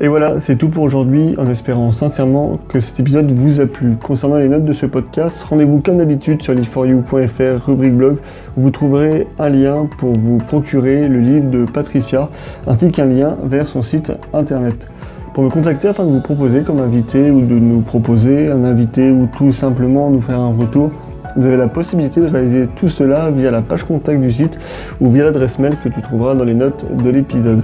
Et 0.00 0.08
voilà, 0.08 0.40
c'est 0.40 0.56
tout 0.56 0.68
pour 0.68 0.82
aujourd'hui, 0.82 1.36
en 1.38 1.48
espérant 1.48 1.92
sincèrement 1.92 2.58
que 2.68 2.80
cet 2.80 2.98
épisode 2.98 3.30
vous 3.30 3.60
a 3.60 3.66
plu. 3.66 3.94
Concernant 3.94 4.38
les 4.38 4.48
notes 4.48 4.64
de 4.64 4.72
ce 4.72 4.86
podcast, 4.86 5.44
rendez-vous 5.44 5.78
comme 5.78 5.98
d'habitude 5.98 6.42
sur 6.42 6.52
live4you.fr, 6.52 7.64
rubrique 7.64 7.94
blog, 7.94 8.16
où 8.56 8.62
vous 8.62 8.70
trouverez 8.72 9.28
un 9.38 9.48
lien 9.50 9.86
pour 9.98 10.12
vous 10.14 10.38
procurer 10.38 11.06
le 11.06 11.20
livre 11.20 11.48
de 11.48 11.64
Patricia, 11.64 12.28
ainsi 12.66 12.90
qu'un 12.90 13.06
lien 13.06 13.36
vers 13.44 13.68
son 13.68 13.84
site 13.84 14.12
internet. 14.32 14.88
Pour 15.32 15.44
me 15.44 15.48
contacter 15.48 15.86
afin 15.86 16.04
de 16.04 16.10
vous 16.10 16.20
proposer 16.20 16.62
comme 16.62 16.80
invité 16.80 17.30
ou 17.30 17.42
de 17.42 17.54
nous 17.54 17.80
proposer 17.80 18.50
un 18.50 18.64
invité 18.64 19.12
ou 19.12 19.28
tout 19.38 19.52
simplement 19.52 20.10
nous 20.10 20.20
faire 20.20 20.40
un 20.40 20.56
retour, 20.56 20.90
vous 21.36 21.46
avez 21.46 21.56
la 21.56 21.68
possibilité 21.68 22.20
de 22.20 22.26
réaliser 22.26 22.66
tout 22.66 22.88
cela 22.88 23.30
via 23.30 23.52
la 23.52 23.62
page 23.62 23.84
contact 23.84 24.20
du 24.20 24.32
site 24.32 24.58
ou 25.00 25.08
via 25.08 25.24
l'adresse 25.24 25.60
mail 25.60 25.76
que 25.82 25.88
tu 25.88 26.02
trouveras 26.02 26.34
dans 26.34 26.44
les 26.44 26.54
notes 26.54 26.84
de 26.96 27.10
l'épisode. 27.10 27.62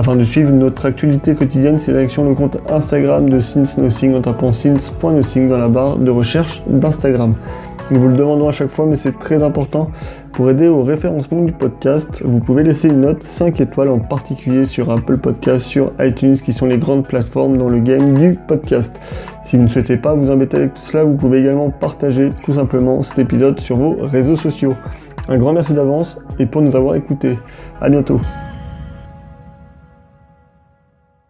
Afin 0.00 0.16
de 0.16 0.24
suivre 0.24 0.50
notre 0.50 0.86
actualité 0.86 1.34
quotidienne, 1.34 1.78
sélection 1.78 2.24
le 2.24 2.34
compte 2.34 2.56
Instagram 2.70 3.28
de 3.28 3.38
Since 3.38 3.76
en 3.78 4.22
tapant 4.22 4.50
since.nothing 4.50 5.50
dans 5.50 5.58
la 5.58 5.68
barre 5.68 5.98
de 5.98 6.10
recherche 6.10 6.62
d'Instagram. 6.66 7.34
Nous 7.90 8.00
vous 8.00 8.08
le 8.08 8.14
demandons 8.14 8.48
à 8.48 8.52
chaque 8.52 8.70
fois, 8.70 8.86
mais 8.86 8.96
c'est 8.96 9.18
très 9.18 9.42
important. 9.42 9.90
Pour 10.32 10.48
aider 10.48 10.68
au 10.68 10.82
référencement 10.84 11.42
du 11.42 11.52
podcast, 11.52 12.22
vous 12.24 12.40
pouvez 12.40 12.62
laisser 12.62 12.88
une 12.88 13.02
note 13.02 13.22
5 13.22 13.60
étoiles 13.60 13.90
en 13.90 13.98
particulier 13.98 14.64
sur 14.64 14.90
Apple 14.90 15.18
Podcast, 15.18 15.66
sur 15.66 15.92
iTunes, 16.00 16.38
qui 16.38 16.54
sont 16.54 16.64
les 16.64 16.78
grandes 16.78 17.06
plateformes 17.06 17.58
dans 17.58 17.68
le 17.68 17.80
game 17.80 18.14
du 18.14 18.38
podcast. 18.48 18.98
Si 19.44 19.58
vous 19.58 19.64
ne 19.64 19.68
souhaitez 19.68 19.98
pas 19.98 20.14
vous 20.14 20.30
embêter 20.30 20.56
avec 20.56 20.72
tout 20.72 20.82
cela, 20.82 21.04
vous 21.04 21.16
pouvez 21.16 21.40
également 21.40 21.68
partager 21.68 22.30
tout 22.42 22.54
simplement 22.54 23.02
cet 23.02 23.18
épisode 23.18 23.60
sur 23.60 23.76
vos 23.76 23.96
réseaux 24.00 24.36
sociaux. 24.36 24.76
Un 25.28 25.36
grand 25.36 25.52
merci 25.52 25.74
d'avance 25.74 26.16
et 26.38 26.46
pour 26.46 26.62
nous 26.62 26.74
avoir 26.74 26.94
écoutés. 26.94 27.38
À 27.82 27.90
bientôt. 27.90 28.18